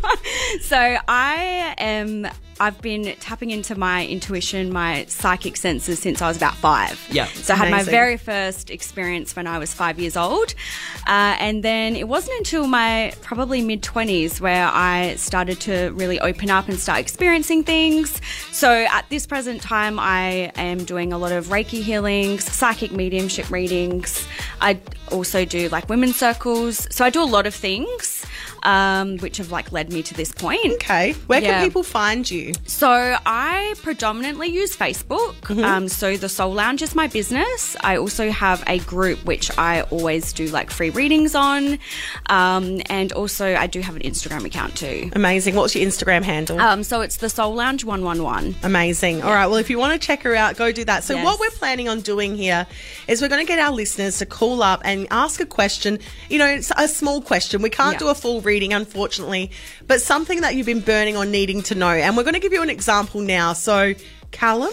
So 0.62 0.98
I 1.08 1.76
am. 1.78 2.28
I've 2.58 2.82
been 2.82 3.14
tapping 3.20 3.52
into 3.52 3.78
my 3.78 4.08
intuition, 4.08 4.72
my 4.72 5.04
psychic 5.10 5.58
senses 5.58 6.00
since 6.00 6.22
I 6.22 6.30
was 6.30 6.38
about 6.38 6.56
five. 6.56 7.06
Yeah. 7.12 7.26
So 7.26 7.54
I 7.54 7.58
had 7.58 7.70
my 7.70 7.84
very 7.84 8.16
first 8.16 8.70
experience 8.72 9.36
when 9.36 9.46
I 9.46 9.60
was 9.60 9.74
five 9.74 10.00
years 10.00 10.16
old. 10.16 10.56
Uh, 11.06 11.36
and 11.38 11.64
then 11.64 11.98
it 11.98 12.08
wasn't 12.08 12.38
until 12.38 12.66
my 12.66 13.14
probably 13.22 13.62
mid 13.62 13.84
20s 13.84 14.40
where 14.40 14.70
I 14.72 15.16
started 15.18 15.60
to 15.62 15.90
really 15.96 16.18
open 16.22 16.50
up 16.50 16.70
and 16.70 16.80
start 16.80 17.00
experiencing 17.00 17.66
things. 17.66 18.22
So 18.56 18.72
at 18.72 19.04
this 19.10 19.28
present 19.28 19.62
time, 19.62 20.00
I 20.00 20.50
am 20.56 20.86
doing 20.86 21.12
a 21.12 21.18
lot 21.18 21.34
of 21.34 21.48
Reiki 21.48 21.84
healings, 21.84 22.46
psychic 22.50 22.94
mediumship 22.94 23.50
readings. 23.52 24.26
I 24.62 24.80
also 25.12 25.44
do 25.44 25.68
like 25.70 25.90
women's 25.90 26.16
circles. 26.16 26.88
So 26.90 27.04
I 27.04 27.10
do 27.10 27.22
a 27.22 27.26
lot 27.26 27.48
of 27.48 27.54
things. 27.54 28.26
Um, 28.64 29.18
which 29.20 29.38
have 29.38 29.52
like 29.52 29.72
led 29.72 29.94
me 29.94 30.02
to 30.02 30.16
this 30.16 30.32
point. 30.32 30.74
Okay. 30.74 31.14
Where 31.28 31.40
Yeah. 31.40 31.60
can 31.60 31.66
people 31.66 31.84
find 31.84 32.28
you? 32.30 32.52
So 32.66 33.16
I 33.24 33.76
predominantly 33.84 34.48
use 34.48 34.76
Facebook. 34.76 35.36
Um, 35.64 35.88
so 35.88 36.18
the 36.18 36.28
Soul 36.28 36.52
Lounge 36.54 36.82
is 36.82 36.96
my 36.96 37.06
business. 37.06 37.76
I 37.84 37.98
also 37.98 38.32
have 38.32 38.64
a 38.66 38.80
group 38.80 39.24
which 39.24 39.56
I 39.60 39.82
always 39.92 40.34
do 40.34 40.48
like 40.48 40.72
free 40.72 40.90
readings 40.90 41.36
on, 41.36 41.78
um, 42.28 42.82
and 42.90 43.12
also 43.14 43.56
I 43.56 43.68
do 43.68 43.82
have 43.82 43.96
an 43.98 44.02
Instagram 44.02 44.46
account 44.46 44.76
too. 44.76 45.12
Amazing. 45.14 45.54
What's 45.54 45.76
your 45.76 45.88
Instagram 45.88 46.24
handle? 46.24 46.60
Um, 46.60 46.82
so 46.84 47.02
it's 47.02 47.18
the 47.18 47.30
Soul 47.30 47.54
Lounge 47.54 47.84
one 47.86 48.04
one 48.04 48.24
one. 48.24 48.45
Amazing. 48.64 49.24
All 49.24 49.32
right. 49.34 49.48
Well, 49.48 49.58
if 49.58 49.70
you 49.70 49.78
want 49.80 50.00
to 50.00 50.06
check 50.06 50.22
her 50.24 50.36
out, 50.36 50.56
go 50.58 50.72
do 50.72 50.84
that. 50.86 51.04
So, 51.04 51.16
Yes. 51.16 51.26
what 51.26 51.40
we're 51.40 51.50
planning 51.52 51.88
on 51.90 52.02
doing 52.02 52.36
here 52.36 52.68
is 53.08 53.22
we're 53.22 53.30
going 53.30 53.46
to 53.46 53.48
get 53.48 53.60
our 53.60 53.72
listeners 53.72 54.18
to 54.20 54.26
call 54.26 54.62
up 54.62 54.82
and 54.84 55.08
ask 55.12 55.40
a 55.40 55.46
question. 55.46 56.00
You 56.30 56.40
know, 56.40 56.48
it's 56.48 56.72
a 56.78 56.88
small 56.88 57.22
question. 57.22 57.62
We 57.62 57.70
can't 57.70 57.94
Yeah. 57.94 58.00
do 58.00 58.08
a 58.10 58.16
full 58.16 58.42
reading, 58.42 58.74
unfortunately, 58.74 59.52
but 59.88 60.02
something 60.02 60.42
that 60.42 60.56
you've 60.56 60.66
been 60.66 60.82
burning 60.82 61.16
or 61.18 61.26
needing 61.26 61.62
to 61.64 61.76
know. 61.76 61.90
And 61.90 62.16
we're 62.18 62.24
going 62.24 62.34
to 62.36 62.40
give 62.40 62.54
you 62.54 62.62
an 62.64 62.70
example 62.70 63.22
now. 63.22 63.54
So, 63.54 63.94
Callum, 64.32 64.72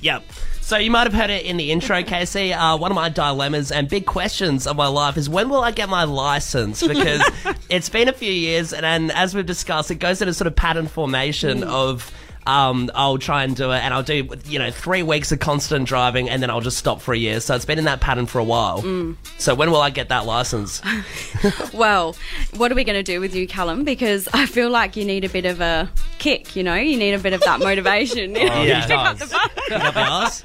Yep. 0.00 0.22
So 0.60 0.76
you 0.76 0.90
might 0.90 1.04
have 1.08 1.14
heard 1.14 1.30
it 1.30 1.44
in 1.46 1.56
the 1.56 1.72
intro, 1.72 2.02
Casey. 2.04 2.52
Uh, 2.52 2.76
one 2.76 2.90
of 2.92 2.94
my 2.94 3.08
dilemmas 3.08 3.72
and 3.72 3.88
big 3.88 4.04
questions 4.06 4.66
of 4.66 4.76
my 4.76 4.86
life 4.86 5.16
is 5.16 5.28
when 5.28 5.48
will 5.48 5.62
I 5.62 5.70
get 5.70 5.88
my 5.88 6.04
license? 6.04 6.86
Because 6.86 7.22
it's 7.70 7.88
been 7.88 8.06
a 8.06 8.12
few 8.12 8.30
years, 8.30 8.72
and, 8.72 8.84
and 8.86 9.10
as 9.12 9.34
we've 9.34 9.46
discussed, 9.46 9.90
it 9.90 9.96
goes 9.96 10.20
in 10.22 10.28
a 10.28 10.34
sort 10.34 10.46
of 10.46 10.54
pattern 10.54 10.86
formation 10.86 11.64
of. 11.64 12.12
Um, 12.48 12.90
I'll 12.94 13.18
try 13.18 13.44
and 13.44 13.54
do 13.54 13.70
it, 13.72 13.78
and 13.84 13.92
I'll 13.92 14.02
do 14.02 14.26
you 14.46 14.58
know 14.58 14.70
three 14.70 15.02
weeks 15.02 15.30
of 15.32 15.38
constant 15.38 15.86
driving, 15.86 16.30
and 16.30 16.42
then 16.42 16.48
I'll 16.50 16.62
just 16.62 16.78
stop 16.78 17.00
for 17.02 17.12
a 17.12 17.18
year. 17.18 17.40
So 17.40 17.54
it's 17.54 17.66
been 17.66 17.78
in 17.78 17.84
that 17.84 18.00
pattern 18.00 18.24
for 18.26 18.38
a 18.38 18.44
while. 18.44 18.82
So 19.36 19.54
when 19.54 19.70
will 19.70 19.82
I 19.82 19.90
get 19.90 20.08
that 20.08 20.24
license? 20.26 20.80
Well, 21.74 22.16
what 22.56 22.72
are 22.72 22.74
we 22.74 22.82
going 22.82 22.98
to 22.98 23.02
do 23.02 23.20
with 23.20 23.34
you, 23.34 23.46
Callum? 23.46 23.84
Because 23.84 24.28
I 24.32 24.46
feel 24.46 24.70
like 24.70 24.96
you 24.96 25.04
need 25.04 25.24
a 25.24 25.28
bit 25.28 25.44
of 25.44 25.60
a 25.60 25.88
kick. 26.18 26.56
You 26.56 26.64
know, 26.64 26.74
you 26.74 26.96
need 26.98 27.12
a 27.12 27.18
bit 27.18 27.32
of 27.34 27.40
that 27.42 27.60
motivation. 27.68 28.34
yeah, 28.34 28.86
Pick 28.86 28.96
up 28.96 29.18
the 29.18 29.50
Pick 29.68 29.84
up 29.84 29.94
the 29.94 30.00
arse. 30.00 30.42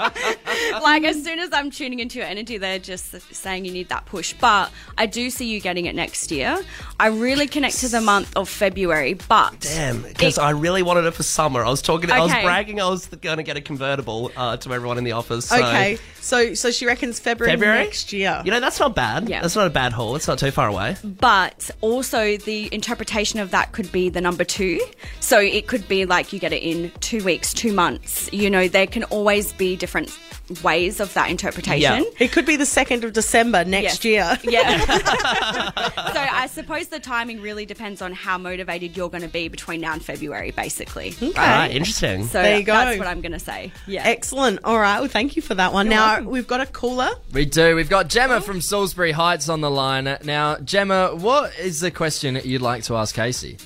Like 0.82 1.04
as 1.04 1.24
soon 1.24 1.40
as 1.40 1.50
I'm 1.54 1.72
tuning 1.72 2.00
into 2.00 2.20
your 2.20 2.28
energy, 2.28 2.58
they're 2.58 2.80
just 2.80 3.22
saying 3.34 3.66
you 3.66 3.72
need 3.72 3.90
that 3.90 4.06
push. 4.06 4.34
But 4.34 4.72
I 4.98 5.06
do 5.06 5.30
see 5.30 5.48
you 5.48 5.60
getting 5.60 5.86
it 5.86 5.96
next 5.96 6.32
year. 6.32 6.60
I 7.00 7.08
really 7.08 7.48
connect 7.48 7.80
to 7.80 7.88
the 7.88 8.02
month 8.02 8.36
of 8.36 8.50
February, 8.50 9.14
but 9.16 9.60
Damn, 9.62 10.02
because 10.02 10.38
I 10.38 10.52
really 10.52 10.84
wanted 10.84 11.06
it 11.06 11.12
for 11.14 11.24
summer. 11.24 11.64
I 11.64 11.70
was 11.70 11.82
talking, 11.82 12.12
I 12.12 12.20
was 12.20 12.32
Okay. 12.32 12.44
bragging, 12.44 12.82
I 12.82 12.90
was 12.90 13.08
going 13.08 13.38
to 13.38 13.44
get 13.44 13.58
a 13.58 13.62
convertible 13.62 14.32
uh, 14.36 14.58
to 14.58 14.74
everyone 14.74 14.98
in 14.98 15.04
the 15.04 15.12
office. 15.14 15.46
So. 15.48 15.58
okay. 15.58 15.98
So, 16.22 16.54
so 16.54 16.72
she 16.72 16.86
reckons 16.86 17.20
February, 17.20 17.54
February 17.54 17.80
next 17.84 18.14
year. 18.14 18.42
You 18.46 18.52
know, 18.52 18.60
that's 18.60 18.80
not 18.80 18.96
bad. 18.96 19.28
Yeah. 19.30 19.42
That's 19.42 19.56
not 19.56 19.68
a 19.68 19.70
bad 19.70 19.92
haul. 19.94 20.16
It's 20.16 20.28
not 20.28 20.40
too 20.40 20.52
far 20.52 20.68
away. 20.70 20.96
but 21.04 21.70
also 21.82 22.38
the 22.38 22.74
interpretation 22.74 23.40
of 23.40 23.52
that 23.52 23.72
could 23.74 23.92
be 23.92 24.10
the 24.10 24.22
number 24.22 24.44
two. 24.44 24.80
So 25.20 25.40
it 25.40 25.68
could 25.68 25.88
be 25.88 26.06
like 26.06 26.32
you 26.34 26.40
get 26.40 26.54
it 26.54 26.64
in 26.64 26.92
two 27.02 27.24
weeks, 27.24 27.54
two 27.54 27.74
months. 27.74 28.32
You 28.32 28.50
know, 28.50 28.68
there 28.68 28.88
can 28.88 29.04
always 29.06 29.52
be 29.54 29.76
different 29.76 30.18
ways 30.62 31.00
of 31.00 31.14
that 31.14 31.30
interpretation. 31.30 32.04
Yeah. 32.04 32.10
it 32.20 32.32
could 32.32 32.46
be 32.46 32.56
the 32.58 32.66
2nd 32.66 33.04
of 33.04 33.14
December 33.14 33.64
next 33.64 34.04
Yes. 34.04 34.40
year. 34.44 34.52
Yeah. 34.54 34.78
so 36.14 36.20
I 36.20 36.48
suppose 36.52 36.88
the 36.90 37.00
timing 37.00 37.42
really 37.42 37.66
depends 37.66 38.02
on 38.02 38.12
how 38.14 38.38
motivated 38.38 38.98
you're 38.98 39.10
going 39.10 39.24
to 39.24 39.30
be 39.30 39.48
between 39.48 39.82
now 39.82 39.94
and 39.94 40.04
February, 40.04 40.52
basically. 40.52 41.14
All 41.22 41.28
right, 41.30 41.38
ah, 41.38 41.68
interesting. 41.68 42.26
So 42.28 42.42
There 42.42 42.58
you 42.58 42.64
go. 42.64 42.74
that's 42.74 42.98
what 43.00 43.08
I'm 43.08 43.22
going 43.22 43.32
to 43.32 43.40
say. 43.40 43.72
Yeah. 43.88 44.04
Excellent. 44.06 44.60
All 44.64 44.80
right. 44.80 45.00
Well, 45.00 45.10
thank 45.10 45.36
you 45.36 45.42
for 45.42 45.56
that 45.56 45.72
one. 45.74 45.88
now, 45.90 46.08
welcome. 46.08 46.26
we've 46.26 46.48
got 46.48 46.62
a 46.62 46.66
caller. 46.66 47.10
We 47.32 47.46
do. 47.46 47.76
We've 47.76 47.90
got 47.90 48.10
Gemma 48.10 48.42
from 48.42 48.60
Salisbury 48.62 49.12
Heights 49.14 49.48
on 49.50 49.62
the 49.62 49.72
line. 49.72 50.18
Now, 50.24 50.58
Gemma, 50.58 51.16
what 51.16 51.58
is 51.58 51.80
the 51.80 51.90
question 51.92 52.40
you'd 52.44 52.62
like 52.62 52.84
to 52.84 52.96
ask 52.98 53.16
Casey? 53.16 53.58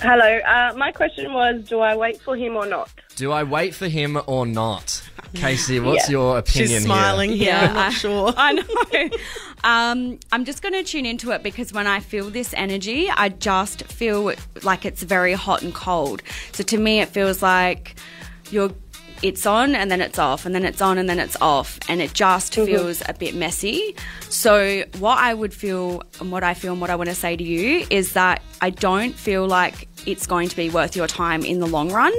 Hello. 0.00 0.38
Uh, 0.38 0.72
my 0.76 0.92
question 0.92 1.32
was, 1.32 1.62
do 1.68 1.80
I 1.80 1.94
wait 1.96 2.20
for 2.20 2.36
him 2.36 2.56
or 2.56 2.66
not? 2.66 2.90
Do 3.16 3.32
I 3.32 3.42
wait 3.42 3.74
for 3.74 3.86
him 3.88 4.18
or 4.26 4.46
not? 4.46 5.02
Casey, 5.34 5.78
what's 5.78 6.06
Yeah. 6.08 6.12
your 6.12 6.38
opinion 6.38 6.68
She's 6.78 6.84
smiling 6.84 7.30
here. 7.32 7.48
Yeah, 7.48 7.60
I'm 7.68 7.74
not 7.74 7.86
I- 7.86 7.94
sure. 7.94 8.34
I 8.36 8.52
know. 8.52 8.64
Um, 9.62 10.18
I'm 10.32 10.46
just 10.46 10.62
going 10.62 10.72
to 10.72 10.82
tune 10.82 11.04
into 11.04 11.32
it 11.32 11.42
because 11.42 11.70
when 11.70 11.86
I 11.86 12.00
feel 12.00 12.30
this 12.30 12.54
energy, 12.56 13.10
I 13.10 13.28
just 13.28 13.82
feel 13.84 14.32
like 14.62 14.86
it's 14.86 15.02
very 15.02 15.34
hot 15.34 15.60
and 15.60 15.74
cold. 15.74 16.22
So 16.52 16.64
to 16.64 16.78
me, 16.78 17.00
it 17.00 17.10
feels 17.10 17.42
like 17.42 17.94
you're. 18.50 18.70
It's 19.22 19.44
on 19.44 19.74
and 19.74 19.90
then 19.90 20.00
it's 20.00 20.18
off, 20.18 20.46
and 20.46 20.54
then 20.54 20.64
it's 20.64 20.80
on 20.80 20.96
and 20.98 21.08
then 21.08 21.18
it's 21.18 21.36
off, 21.40 21.78
and 21.88 22.00
it 22.00 22.14
just 22.14 22.54
feels 22.54 23.02
a 23.08 23.12
bit 23.14 23.34
messy. 23.34 23.94
So, 24.28 24.84
what 24.98 25.18
I 25.18 25.34
would 25.34 25.52
feel 25.52 26.02
and 26.20 26.32
what 26.32 26.42
I 26.42 26.54
feel 26.54 26.72
and 26.72 26.80
what 26.80 26.88
I 26.90 26.96
want 26.96 27.10
to 27.10 27.14
say 27.14 27.36
to 27.36 27.44
you 27.44 27.86
is 27.90 28.14
that 28.14 28.40
I 28.62 28.70
don't 28.70 29.14
feel 29.14 29.46
like 29.46 29.88
it's 30.06 30.26
going 30.26 30.48
to 30.48 30.56
be 30.56 30.70
worth 30.70 30.96
your 30.96 31.06
time 31.06 31.44
in 31.44 31.60
the 31.60 31.66
long 31.66 31.92
run, 31.92 32.12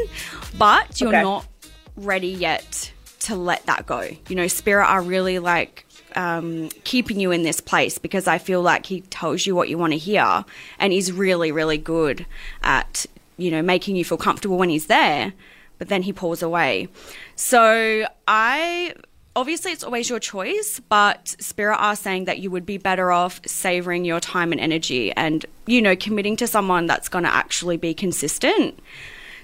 but 0.58 1.02
you're 1.02 1.10
Okay. 1.10 1.22
not 1.24 1.48
ready 1.96 2.28
yet 2.28 2.92
to 3.22 3.36
let 3.36 3.66
that 3.66 3.86
go. 3.88 4.08
You 4.30 4.36
know, 4.36 4.48
spirit 4.48 4.86
are 4.86 5.02
really 5.02 5.40
like 5.40 5.86
um, 6.16 6.70
keeping 6.84 7.20
you 7.20 7.32
in 7.32 7.44
this 7.44 7.62
place 7.62 7.98
because 7.98 8.28
I 8.28 8.38
feel 8.38 8.62
like 8.62 8.86
he 8.86 9.02
tells 9.02 9.46
you 9.48 9.56
what 9.56 9.70
you 9.70 9.78
want 9.78 9.94
to 9.94 9.98
hear 9.98 10.44
and 10.80 10.94
he's 10.94 11.12
really, 11.12 11.52
really 11.52 11.78
good 11.78 12.26
at, 12.64 13.06
you 13.38 13.50
know, 13.50 13.62
making 13.62 13.96
you 13.96 14.04
feel 14.06 14.18
comfortable 14.18 14.58
when 14.58 14.70
he's 14.70 14.88
there, 14.88 15.34
but 15.82 15.88
then 15.88 16.04
he 16.04 16.13
pulls 16.13 16.44
away. 16.44 16.88
So 17.36 18.06
I. 18.28 18.94
Obviously, 19.36 19.72
it's 19.72 19.84
always 19.84 20.10
your 20.10 20.20
choice, 20.20 20.80
but 20.89 21.30
Spirit 21.39 21.78
are 21.78 21.96
saying 21.96 22.26
that 22.26 22.38
you 22.39 22.52
would 22.52 22.65
be 22.67 22.78
better 22.78 23.12
off 23.13 23.39
savoring 23.48 24.04
your 24.06 24.20
time 24.20 24.52
and 24.52 24.60
energy 24.60 25.12
and, 25.13 25.46
you 25.65 25.82
know, 25.82 25.96
committing 25.96 26.36
to 26.36 26.46
someone 26.48 26.86
that's 26.86 27.08
going 27.08 27.24
to 27.24 27.34
actually 27.34 27.78
be 27.78 27.94
consistent. 27.94 28.78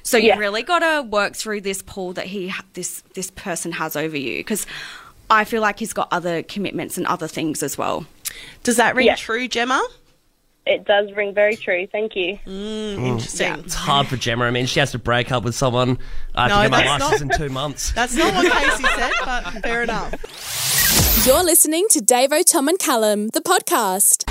So 0.03 0.17
Yeah. 0.17 0.33
you 0.35 0.41
really 0.41 0.61
got 0.61 0.79
to 0.79 1.07
work 1.07 1.37
through 1.37 1.61
this 1.61 1.81
pull 1.81 2.11
that 2.13 2.25
he 2.25 2.53
this 2.73 3.01
this 3.13 3.31
person 3.31 3.71
has 3.71 3.95
over 3.95 4.17
you 4.17 4.39
because 4.39 4.65
I 5.29 5.45
feel 5.45 5.61
like 5.61 5.79
he's 5.79 5.93
got 5.93 6.09
other 6.11 6.43
commitments 6.43 6.97
and 6.97 7.07
other 7.07 7.29
things 7.29 7.63
as 7.63 7.77
well. 7.77 8.05
Does 8.63 8.75
that 8.75 8.93
ring 8.93 9.07
Yeah. 9.07 9.15
true, 9.15 9.47
Gemma? 9.47 9.81
It 10.69 10.85
does 10.85 11.11
ring 11.15 11.33
very 11.33 11.55
true. 11.55 11.87
Thank 11.91 12.15
you. 12.15 12.37
Interesting. 12.45 13.53
It's 13.59 13.73
hard 13.73 14.07
for 14.07 14.17
Gemma. 14.17 14.45
I 14.45 14.51
mean, 14.51 14.65
she 14.65 14.79
has 14.79 14.91
to 14.91 14.99
break 14.99 15.31
up 15.31 15.43
with 15.43 15.55
someone. 15.55 15.97
I 16.35 16.49
have 16.49 16.49
No, 16.49 16.55
to 16.57 16.61
get 16.63 16.71
my 16.71 16.83
that's 16.83 17.03
license 17.11 17.21
not- 17.21 17.39
in 17.39 17.47
two 17.47 17.53
months. 17.53 17.91
That's 17.95 18.15
not 18.15 18.33
what 18.33 18.51
Casey 18.51 18.83
said, 18.83 19.11
but 19.25 19.43
fair 19.63 19.83
enough. 19.83 21.25
You're 21.25 21.43
listening 21.43 21.85
to 21.91 21.99
Davo, 21.99 22.43
Tom, 22.45 22.67
and 22.67 22.77
Callum, 22.79 23.29
the 23.29 23.41
podcast. 23.41 24.23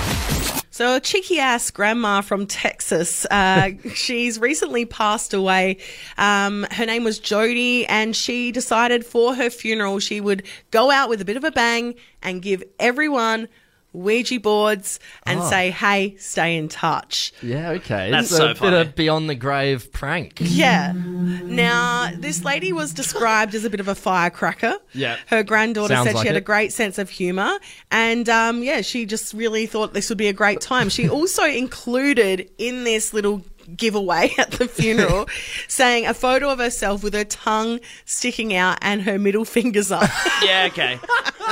So, 0.71 0.97
a 0.97 1.01
cheeky 1.01 1.39
ass 1.39 1.71
grandma 1.71 2.21
from 2.21 2.47
Texas. 2.47 3.25
Uh, 3.31 3.71
she's 3.95 4.39
recently 4.39 4.85
passed 4.85 5.33
away. 5.33 5.79
Um, 6.19 6.67
her 6.71 6.85
name 6.85 7.03
was 7.03 7.19
Jody, 7.19 7.87
and 7.87 8.15
she 8.15 8.53
decided 8.53 9.05
for 9.07 9.35
her 9.35 9.49
funeral 9.49 9.99
she 10.01 10.21
would 10.21 10.43
go 10.71 10.91
out 10.91 11.09
with 11.09 11.21
a 11.23 11.25
bit 11.25 11.39
of 11.39 11.45
a 11.45 11.51
bang 11.51 11.95
and 12.23 12.43
give 12.43 12.63
everyone 12.79 13.49
Ouija 13.97 14.39
boards 14.41 15.01
and 15.25 15.41
Oh. 15.41 15.51
say, 15.51 15.71
"Hey, 15.71 16.15
stay 16.19 16.57
in 16.57 16.69
touch." 16.69 17.33
Yeah, 17.43 17.71
okay. 17.71 18.11
That's 18.11 18.29
it's 18.29 18.37
so 18.37 18.51
a 18.51 18.55
bit 18.55 18.73
of 18.73 18.95
beyond 18.95 19.29
the 19.31 19.35
grave 19.35 19.91
prank. 19.93 20.35
Yeah. 20.41 20.93
Now, 20.95 22.11
this 22.17 22.45
lady 22.45 22.73
was 22.73 22.93
described 22.93 23.55
as 23.55 23.65
a 23.65 23.71
bit 23.71 23.81
of 23.81 23.89
a 23.89 23.95
firecracker. 23.95 24.77
Yeah. 24.93 25.17
Her 25.27 25.43
granddaughter 25.43 25.95
Sounds 25.95 26.07
said 26.09 26.15
like 26.17 26.23
she 26.25 26.29
had 26.29 26.37
it. 26.37 26.41
a 26.41 26.43
great 26.43 26.73
sense 26.73 26.99
of 26.99 27.11
humour. 27.11 27.59
And 27.91 28.29
um, 28.29 28.63
yeah, 28.63 28.81
she 28.83 29.07
just 29.07 29.33
really 29.35 29.67
thought 29.67 29.95
this 29.95 30.09
would 30.09 30.19
be 30.19 30.29
a 30.29 30.33
great 30.33 30.61
time. 30.61 30.89
She 30.89 31.09
also 31.17 31.45
included 31.45 32.51
in 32.59 32.85
this 32.85 33.13
little 33.13 33.43
giveaway 33.77 34.33
at 34.39 34.53
the 34.53 34.69
funeral, 34.69 35.29
saying 35.69 36.07
a 36.07 36.15
photo 36.15 36.51
of 36.51 36.59
herself 36.59 37.03
with 37.03 37.15
her 37.15 37.25
tongue 37.25 37.81
sticking 38.05 38.55
out 38.55 38.79
and 38.83 39.03
her 39.03 39.19
middle 39.19 39.45
fingers 39.57 39.91
up. 39.91 40.09
yeah, 40.43 40.69
okay. 40.71 40.99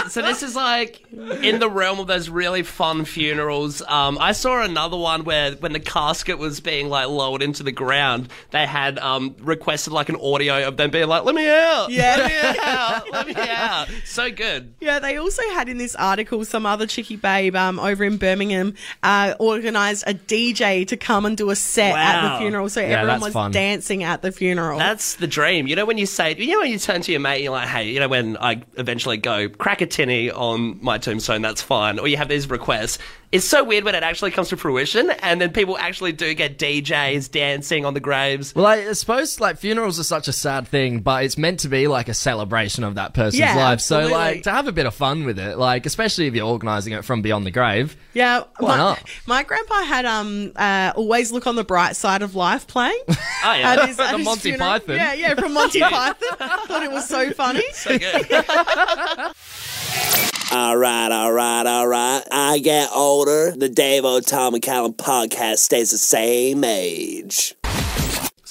So 0.08 0.22
this 0.22 0.42
is 0.42 0.56
like 0.56 1.00
in 1.12 1.60
the 1.60 1.68
realm 1.70 2.00
of 2.00 2.06
those 2.08 2.28
really 2.28 2.62
fun 2.64 3.04
funerals. 3.04 3.80
Um, 3.86 4.18
I 4.20 4.32
saw 4.32 4.62
another 4.62 4.96
one 4.96 5.24
where 5.24 5.52
when 5.52 5.72
the 5.72 5.78
casket 5.80 6.38
was 6.38 6.60
being 6.60 6.88
like 6.88 7.06
lowered 7.08 7.42
into 7.42 7.62
the 7.62 7.70
ground, 7.72 8.28
they 8.50 8.66
had 8.66 8.98
um, 8.98 9.36
requested 9.40 9.92
like 9.92 10.08
an 10.08 10.16
audio 10.16 10.66
of 10.66 10.76
them 10.76 10.90
being 10.90 11.06
like, 11.06 11.24
"Let 11.24 11.34
me 11.34 11.48
out, 11.48 11.90
Yeah. 11.90 12.16
let 12.18 12.28
me 12.54 12.60
out, 12.60 13.12
let 13.12 13.26
me 13.28 13.34
out." 13.36 13.88
So 14.04 14.30
good. 14.32 14.74
Yeah, 14.80 14.98
they 14.98 15.16
also 15.16 15.42
had 15.52 15.68
in 15.68 15.78
this 15.78 15.94
article 15.94 16.44
some 16.44 16.66
other 16.66 16.86
chicky 16.88 17.16
babe 17.16 17.54
um, 17.54 17.78
over 17.78 18.02
in 18.02 18.16
Birmingham 18.16 18.74
uh, 19.04 19.34
organised 19.38 20.04
a 20.08 20.14
DJ 20.14 20.86
to 20.88 20.96
come 20.96 21.24
and 21.24 21.36
do 21.36 21.50
a 21.50 21.56
set 21.56 21.94
at 22.04 22.32
the 22.34 22.38
funeral, 22.40 22.68
so 22.68 22.80
Yeah, 22.80 23.00
everyone 23.00 23.20
was 23.20 23.32
fun. 23.32 23.50
dancing 23.52 24.02
at 24.02 24.22
the 24.22 24.32
funeral. 24.32 24.78
That's 24.78 25.14
the 25.16 25.26
dream. 25.26 25.66
You 25.66 25.76
know 25.76 25.84
when 25.84 25.98
you 25.98 26.06
say, 26.06 26.34
you 26.36 26.52
know 26.52 26.60
when 26.60 26.70
you 26.70 26.78
turn 26.78 27.00
to 27.02 27.10
your 27.12 27.20
mate, 27.20 27.42
you're 27.42 27.52
like, 27.52 27.68
"Hey, 27.68 27.90
you 27.90 28.00
know 28.00 28.08
when 28.08 28.36
I 28.38 28.62
eventually 28.76 29.16
go 29.16 29.48
crack 29.48 29.80
a 29.80 29.86
tinny 29.86 30.30
on 30.30 30.78
my 30.82 30.98
tombstone, 30.98 31.42
that's 31.42 31.62
fine." 31.62 31.98
Or 31.98 32.06
you 32.08 32.16
have 32.16 32.28
these 32.28 32.48
requests. 32.50 32.98
It's 33.32 33.44
so 33.44 33.64
weird 33.64 33.82
when 33.82 33.96
it 33.96 34.04
actually 34.04 34.30
comes 34.30 34.50
to 34.50 34.56
fruition, 34.56 35.10
and 35.10 35.40
then 35.40 35.50
people 35.50 35.76
actually 35.76 36.12
do 36.12 36.32
get 36.34 36.56
DJs 36.56 37.32
dancing 37.32 37.84
on 37.84 37.92
the 37.92 37.98
graves. 37.98 38.54
Well, 38.54 38.64
I 38.66 38.92
suppose 38.92 39.40
like 39.40 39.58
funerals 39.58 39.98
are 39.98 40.04
such 40.04 40.28
a 40.28 40.32
sad 40.32 40.68
thing, 40.68 41.00
but 41.00 41.24
it's 41.24 41.36
meant 41.36 41.58
to 41.60 41.68
be 41.68 41.88
like 41.88 42.08
a 42.08 42.14
celebration 42.14 42.84
of 42.84 42.94
that 42.94 43.12
person's 43.12 43.40
Yeah, 43.40 43.56
life. 43.56 43.80
So 43.80 44.06
like 44.06 44.44
to 44.44 44.52
have 44.52 44.68
a 44.68 44.72
bit 44.72 44.86
of 44.86 44.94
fun 44.94 45.24
with 45.24 45.40
it, 45.40 45.58
like 45.58 45.84
especially 45.84 46.28
if 46.28 46.34
you're 46.34 46.46
organising 46.46 46.92
it 46.92 47.04
from 47.04 47.22
beyond 47.22 47.44
the 47.44 47.50
grave. 47.50 47.96
yeah, 48.12 48.44
Why 48.58 48.68
my, 48.68 48.76
not? 48.76 49.02
my 49.26 49.42
grandpa 49.42 49.82
had 49.82 50.04
um 50.04 50.52
uh, 50.54 50.92
always 50.94 51.32
look 51.32 51.48
on 51.48 51.56
the 51.56 51.64
bright 51.64 51.93
side 51.94 52.22
of 52.22 52.34
life 52.34 52.66
playing. 52.66 52.98
Oh 53.44 53.48
ah, 53.50 53.54
yeah, 53.56 53.72
at 53.72 53.88
his- 53.88 54.00
at 54.00 54.12
The 54.12 54.16
his 54.18 54.24
Monty 54.24 54.40
funeral. 54.52 54.70
Python. 54.70 54.96
Yeah, 54.96 55.12
yeah, 55.12 55.34
from 55.34 55.52
Monty 55.52 55.80
Python. 55.96 56.14
Thought 56.66 56.82
it 56.82 56.90
was 56.90 57.06
so 57.06 57.30
funny. 57.32 57.62
so 57.74 57.98
good. 57.98 58.26
All 60.52 60.76
right, 60.76 61.10
all 61.10 61.32
right, 61.32 61.66
all 61.66 61.86
right. 61.88 62.22
I 62.30 62.58
get 62.60 62.88
older. 62.94 63.50
The 63.50 63.68
Davo 63.68 64.24
Tom 64.24 64.54
and 64.54 64.62
Callum 64.62 64.92
podcast 64.94 65.58
stays 65.58 65.90
the 65.90 65.98
same 65.98 66.62
age. 66.64 67.54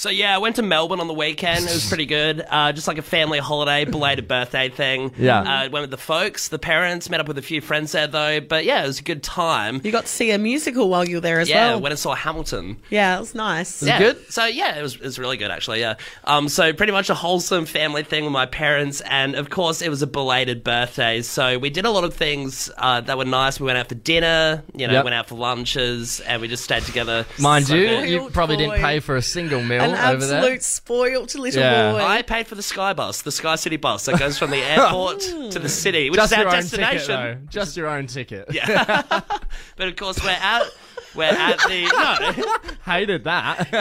So 0.04 0.10
yeah, 0.10 0.36
I 0.36 0.38
went 0.40 0.58
to 0.58 0.64
Melbourne 0.64 1.00
on 1.00 1.08
the 1.08 1.14
weekend. 1.14 1.64
It 1.64 1.74
was 1.74 1.88
pretty 1.88 2.06
good. 2.06 2.44
Uh, 2.50 2.74
just 2.74 2.90
like 2.90 2.98
a 2.98 3.02
family 3.02 3.40
holiday, 3.40 3.86
belated 3.86 4.28
birthday 4.28 4.68
thing. 4.68 5.14
Yeah. 5.18 5.40
Uh, 5.40 5.70
went 5.70 5.84
with 5.84 5.92
the 5.92 5.98
folks, 5.98 6.50
the 6.50 6.60
parents. 6.60 7.10
Met 7.10 7.22
up 7.22 7.28
with 7.30 7.38
a 7.38 7.42
few 7.42 7.62
friends 7.62 7.94
there 7.94 8.08
though. 8.08 8.42
But 8.42 8.66
yeah, 8.66 8.84
it 8.84 8.88
was 8.88 9.00
a 9.00 9.04
good 9.04 9.24
time. 9.24 9.80
You 9.82 9.94
got 9.94 10.02
to 10.02 10.12
see 10.12 10.32
a 10.32 10.38
musical 10.38 10.90
while 10.90 11.08
you 11.08 11.16
were 11.16 11.22
there 11.22 11.40
as 11.40 11.48
yeah, 11.48 11.68
well. 11.68 11.70
Yeah, 11.78 11.82
went 11.84 11.94
and 11.94 12.00
saw 12.00 12.16
Hamilton. 12.16 12.80
yeah, 12.90 13.16
it 13.16 13.22
was 13.22 13.34
nice. 13.34 13.80
Was 13.80 13.88
yeah. 13.88 13.98
good? 13.98 14.30
So 14.30 14.44
yeah, 14.44 14.78
it 14.78 14.82
was 14.82 14.96
it 14.96 15.04
was 15.04 15.18
really 15.18 15.38
good 15.38 15.52
actually. 15.52 15.80
Yeah. 15.80 15.96
Um. 16.26 16.50
So 16.50 16.74
pretty 16.74 16.92
much 16.92 17.10
a 17.10 17.16
wholesome 17.16 17.66
family 17.66 18.04
thing 18.04 18.26
with 18.26 18.34
my 18.34 18.46
parents, 18.46 19.00
and 19.06 19.36
of 19.36 19.50
course 19.50 19.82
it 19.82 19.88
was 19.88 20.02
a 20.02 20.08
belated 20.08 20.66
birthday. 20.66 21.22
So 21.22 21.58
we 21.58 21.70
did 21.70 21.86
a 21.86 21.92
lot 21.92 22.04
of 22.04 22.14
things 22.14 22.70
uh, 22.78 23.00
that 23.00 23.18
were 23.18 23.24
nice. 23.24 23.58
We 23.58 23.68
went 23.68 23.78
out 23.78 23.88
for 23.88 23.96
dinner. 23.96 24.64
You 24.76 24.88
know, 24.88 24.96
Yep. 24.96 25.04
went 25.06 25.14
out 25.14 25.28
for 25.30 25.36
lunches, 25.36 26.20
and 26.20 26.42
we 26.42 26.50
just 26.50 26.66
stayed 26.66 26.84
together. 26.84 27.26
Mind 27.40 27.68
So 27.68 27.76
you, 27.76 27.88
good. 27.88 28.10
you 28.10 28.30
probably 28.32 28.58
didn't 28.58 28.82
pay 28.82 29.00
for 29.00 29.16
a 29.16 29.22
single 29.22 29.62
meal 29.64 29.93
An 29.94 30.16
over 30.16 30.26
there. 30.26 30.38
absolute 30.40 30.64
spoiled 30.64 31.36
little 31.36 31.62
Yeah. 31.62 31.92
boy. 31.94 32.00
I 32.00 32.22
paid 32.22 32.48
for 32.48 32.56
the 32.56 32.64
Sky 32.64 32.94
Bus, 32.94 33.22
the 33.22 33.32
Sky 33.32 33.56
City 33.56 33.78
bus 33.78 34.06
that 34.06 34.20
goes 34.20 34.38
from 34.38 34.52
the 34.52 34.58
airport 34.64 35.20
to 35.22 35.60
the 35.60 35.70
city, 35.70 36.10
which 36.10 36.18
Just 36.20 36.32
is 36.32 36.38
our 36.38 36.44
your 36.44 36.50
own 36.50 36.56
destination. 36.62 36.98
ticket, 37.00 37.08
though. 37.08 37.38
Just 37.50 37.78
your 37.78 37.88
own 37.88 38.08
ticket. 38.08 38.48
Yeah. 38.52 39.02
but 39.76 39.88
of 39.88 39.96
course, 39.96 40.24
we're 40.24 40.38
out. 40.40 40.68
We're 41.16 41.26
at 41.26 41.60
the 41.68 41.84
no, 41.94 42.72
Hated 42.92 43.26
that. 43.26 43.72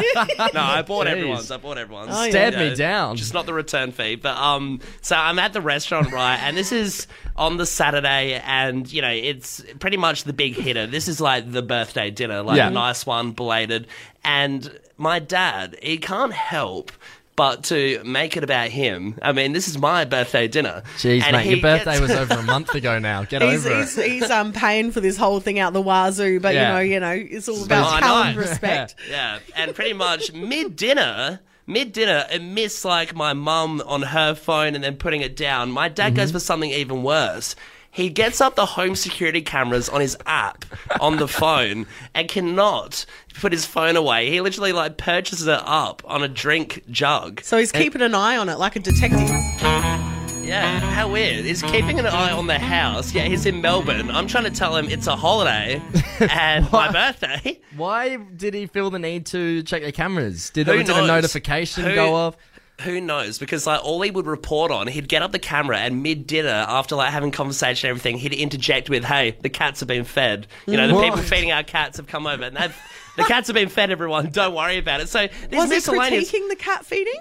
no. 0.53 0.61
I 0.61 0.83
bought 0.83 1.07
Jeez. 1.07 1.11
everyone's. 1.13 1.51
I 1.51 1.57
bought 1.57 1.79
everyone's. 1.79 2.11
Oh, 2.13 2.25
yeah. 2.25 2.31
Stared 2.31 2.55
me 2.57 2.75
down. 2.75 3.17
Just 3.17 3.33
not 3.33 3.47
the 3.47 3.55
return 3.55 3.91
fee. 3.91 4.17
But 4.17 4.37
um, 4.37 4.81
so 5.01 5.17
I'm 5.17 5.39
at 5.39 5.55
the 5.55 5.63
restaurant 5.63 6.13
right, 6.13 6.37
and 6.37 6.59
this 6.59 6.73
is 6.73 7.07
on 7.35 7.57
the 7.57 7.65
Saturday, 7.65 8.39
and 8.45 8.91
you 8.93 9.01
know 9.01 9.09
it's 9.11 9.65
pretty 9.81 9.97
much 9.97 10.25
the 10.25 10.35
big 10.35 10.57
hitter. 10.57 10.87
This 10.87 11.09
is 11.09 11.23
like 11.23 11.51
the 11.51 11.63
birthday 11.63 12.11
dinner, 12.11 12.43
like 12.43 12.59
Yeah. 12.59 12.69
a 12.69 12.71
nice 12.71 13.07
one, 13.07 13.31
belated. 13.31 13.87
And 14.25 14.71
my 15.03 15.19
dad, 15.19 15.77
he 15.83 15.99
can't 15.99 16.33
help. 16.33 16.93
But 17.35 17.65
to 17.65 18.03
make 18.05 18.37
it 18.37 18.45
about 18.45 18.69
him, 18.69 19.19
I 19.23 19.33
mean, 19.33 19.53
this 19.53 19.67
is 19.67 19.79
my 19.79 20.05
birthday 20.05 20.49
dinner. 20.49 20.83
Jeez, 20.99 21.23
and 21.23 21.35
mate, 21.35 21.47
your 21.47 21.61
birthday 21.63 21.93
gets- 21.99 22.01
was 22.03 22.11
over 22.11 22.35
a 22.35 22.43
month 22.55 22.75
ago 22.75 22.99
now. 22.99 23.25
Get 23.25 23.41
He's, 23.41 23.67
over 23.67 23.79
he's, 23.81 23.97
it. 23.97 24.11
he's 24.11 24.31
um 24.31 24.53
paying 24.53 24.91
for 24.93 25.01
this 25.01 25.17
whole 25.17 25.41
thing 25.41 25.59
out 25.59 25.73
the 25.73 25.81
wazoo, 25.81 26.41
but 26.41 26.55
Yeah. 26.55 26.79
you 26.81 27.01
know, 27.01 27.15
you 27.15 27.21
know, 27.21 27.27
it's 27.37 27.49
all 27.49 27.65
about 27.65 27.91
I 27.95 28.01
talent 28.01 28.37
know. 28.37 28.43
respect. 28.43 28.97
Yeah, 29.11 29.39
and 29.57 29.75
pretty 29.75 29.95
much 29.95 30.31
mid 30.35 30.77
dinner, 30.77 31.41
mid 31.67 31.93
dinner, 31.93 32.27
amidst 32.31 32.85
like 32.85 33.15
my 33.15 33.33
mum 33.33 33.83
on 33.87 34.03
her 34.03 34.35
phone 34.35 34.75
and 34.75 34.85
then 34.85 34.97
putting 34.97 35.23
it 35.23 35.35
down, 35.35 35.71
my 35.71 35.89
dad 35.89 36.15
goes 36.15 36.33
for 36.33 36.39
something 36.39 36.71
even 36.71 37.03
worse. 37.03 37.57
He 37.95 38.09
gets 38.09 38.41
up 38.41 38.55
the 38.57 38.65
home 38.65 38.97
security 38.97 39.43
cameras 39.43 39.91
on 39.91 40.01
his 40.01 40.17
app 40.25 40.65
on 40.99 41.19
the 41.19 41.29
phone 41.29 41.87
and 42.15 42.27
cannot 42.27 43.05
put 43.35 43.53
his 43.53 43.67
phone 43.67 43.97
away. 43.97 44.31
He 44.31 44.41
literally 44.41 44.73
like 44.73 44.97
purchases 44.97 45.47
it 45.47 45.61
up 45.63 46.03
on 46.07 46.23
a 46.23 46.29
drink 46.29 46.85
jug. 46.91 47.43
So 47.43 47.59
he's 47.59 47.71
keeping 47.71 48.01
an 48.01 48.15
eye 48.15 48.39
on 48.39 48.49
it 48.49 48.59
like 48.59 48.77
a 48.77 48.81
detective. 48.81 49.29
Yeah, 50.43 50.81
how 50.81 51.11
weird. 51.11 51.45
He's 51.45 51.63
keeping 51.63 51.99
an 51.99 52.07
eye 52.07 52.33
on 52.33 52.47
the 52.47 52.59
house. 52.59 53.15
Yeah, 53.15 53.25
he's 53.25 53.47
in 53.47 53.61
Melbourne. 53.61 54.11
I'm 54.11 54.27
trying 54.27 54.45
to 54.45 54.51
tell 54.51 54.75
him 54.77 54.87
it's 54.89 55.07
a 55.07 55.15
holiday 55.17 55.81
and 56.21 56.71
my 56.73 56.91
birthday. 56.91 57.61
Why 57.77 58.17
did 58.17 58.53
he 58.55 58.67
feel 58.67 58.91
the 58.91 58.99
need 58.99 59.27
to 59.27 59.63
check 59.63 59.83
the 59.83 59.93
cameras? 59.93 60.51
Did, 60.51 60.67
Who 60.67 60.79
did 60.79 60.91
a 60.91 60.95
knows? 60.95 61.09
notification 61.09 61.85
Who- 61.85 61.95
go 61.95 62.15
off? 62.15 62.37
Who 62.85 63.01
knows? 63.01 63.39
Because 63.39 63.67
like 63.67 63.85
all 63.85 64.01
he 64.03 64.11
would 64.11 64.27
report 64.27 64.71
on, 64.71 64.87
he'd 64.87 65.09
get 65.09 65.23
up 65.23 65.33
the 65.33 65.39
camera 65.39 65.79
and 65.79 66.03
mid 66.03 66.27
dinner, 66.27 66.65
after 66.69 66.97
like 66.97 67.13
having 67.13 67.31
conversation 67.31 67.89
and 67.89 67.97
everything, 67.97 68.19
he'd 68.19 68.33
interject 68.33 68.91
with, 68.91 69.05
"Hey, 69.05 69.37
the 69.41 69.49
cats 69.49 69.81
have 69.81 69.89
been 69.89 70.05
fed. 70.05 70.47
You 70.67 70.77
know, 70.77 70.87
the 70.87 70.93
mm. 70.95 70.97
What? 70.97 71.05
people 71.05 71.23
feeding 71.23 71.53
our 71.53 71.63
cats 71.63 71.97
have 71.97 72.07
come 72.07 72.27
over, 72.27 72.45
and 72.45 72.57
they've 72.57 72.77
the 73.17 73.25
cats 73.25 73.49
have 73.49 73.55
been 73.55 73.69
fed. 73.69 73.91
Everyone, 73.91 74.31
don't 74.33 74.55
worry 74.55 74.79
about 74.79 75.01
it." 75.01 75.09
So 75.09 75.27
these 75.27 75.59
Was 75.59 75.69
he 75.71 75.77
miscellaneous. 75.77 76.31
critiquing 76.31 76.49
the 76.49 76.57
cat 76.57 76.85
feeding? 76.87 77.15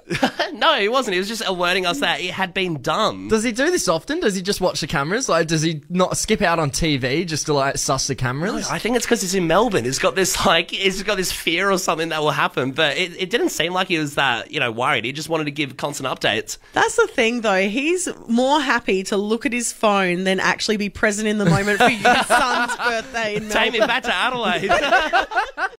no, 0.60 0.80
he 0.80 0.89
wasn't. 0.89 1.13
He 1.13 1.19
was 1.19 1.27
just 1.27 1.43
alerting 1.45 1.86
us 1.86 1.99
that 1.99 2.21
it 2.21 2.32
had 2.32 2.54
been 2.54 2.82
done. 2.82 3.27
Does 3.27 3.43
he 3.43 3.51
do 3.51 3.71
this 3.71 3.88
often? 3.88 4.19
Does 4.19 4.36
he 4.36 4.41
just 4.41 4.62
watch 4.62 4.82
the 4.82 4.88
cameras? 4.88 5.27
Like, 5.30 5.47
does 5.47 5.62
he 5.62 5.82
not 5.89 6.17
skip 6.17 6.41
out 6.41 6.60
on 6.60 6.71
TV 6.71 7.25
just 7.25 7.45
to 7.47 7.54
like 7.54 7.77
suss 7.77 8.08
the 8.08 8.15
cameras? 8.15 8.67
I 8.69 8.80
think 8.80 8.95
it's 8.95 9.06
because 9.06 9.21
he's 9.21 9.36
in 9.36 9.47
Melbourne. 9.47 9.86
He's 9.86 9.99
got 9.99 10.15
this 10.15 10.45
like 10.45 10.71
he's 10.71 11.04
got 11.04 11.17
this 11.17 11.32
fear 11.32 11.71
or 11.71 11.77
something 11.77 12.10
that 12.10 12.21
will 12.21 12.32
happen. 12.32 12.71
But 12.71 12.97
it, 12.97 13.21
it 13.21 13.30
didn't 13.30 13.49
seem 13.49 13.73
like 13.73 13.88
he 13.88 13.97
was 13.97 14.15
that 14.15 14.51
you 14.51 14.60
know 14.60 14.71
worried. 14.71 15.06
He 15.06 15.12
just 15.12 15.30
wanted 15.30 15.45
to 15.45 15.51
give 15.51 15.77
constant 15.77 16.08
updates. 16.08 16.58
That's 16.73 16.95
the 16.95 17.08
thing, 17.08 17.41
though. 17.41 17.67
He's 17.67 18.08
more 18.27 18.62
happy 18.62 19.04
to 19.04 19.17
look 19.17 19.45
at 19.45 19.54
his 19.54 19.71
phone 19.71 20.23
than 20.23 20.39
actually 20.39 20.77
be 20.77 20.89
present 20.89 21.27
in 21.27 21.38
the 21.38 21.45
moment 21.45 21.80
for 21.80 21.89
your 21.89 22.15
son's 22.23 22.75
birthday 22.77 23.36
in 23.36 23.49
Take 23.49 23.73
me 23.73 23.80
back 23.80 24.04
to 24.04 24.13
Adelaide. 24.13 24.69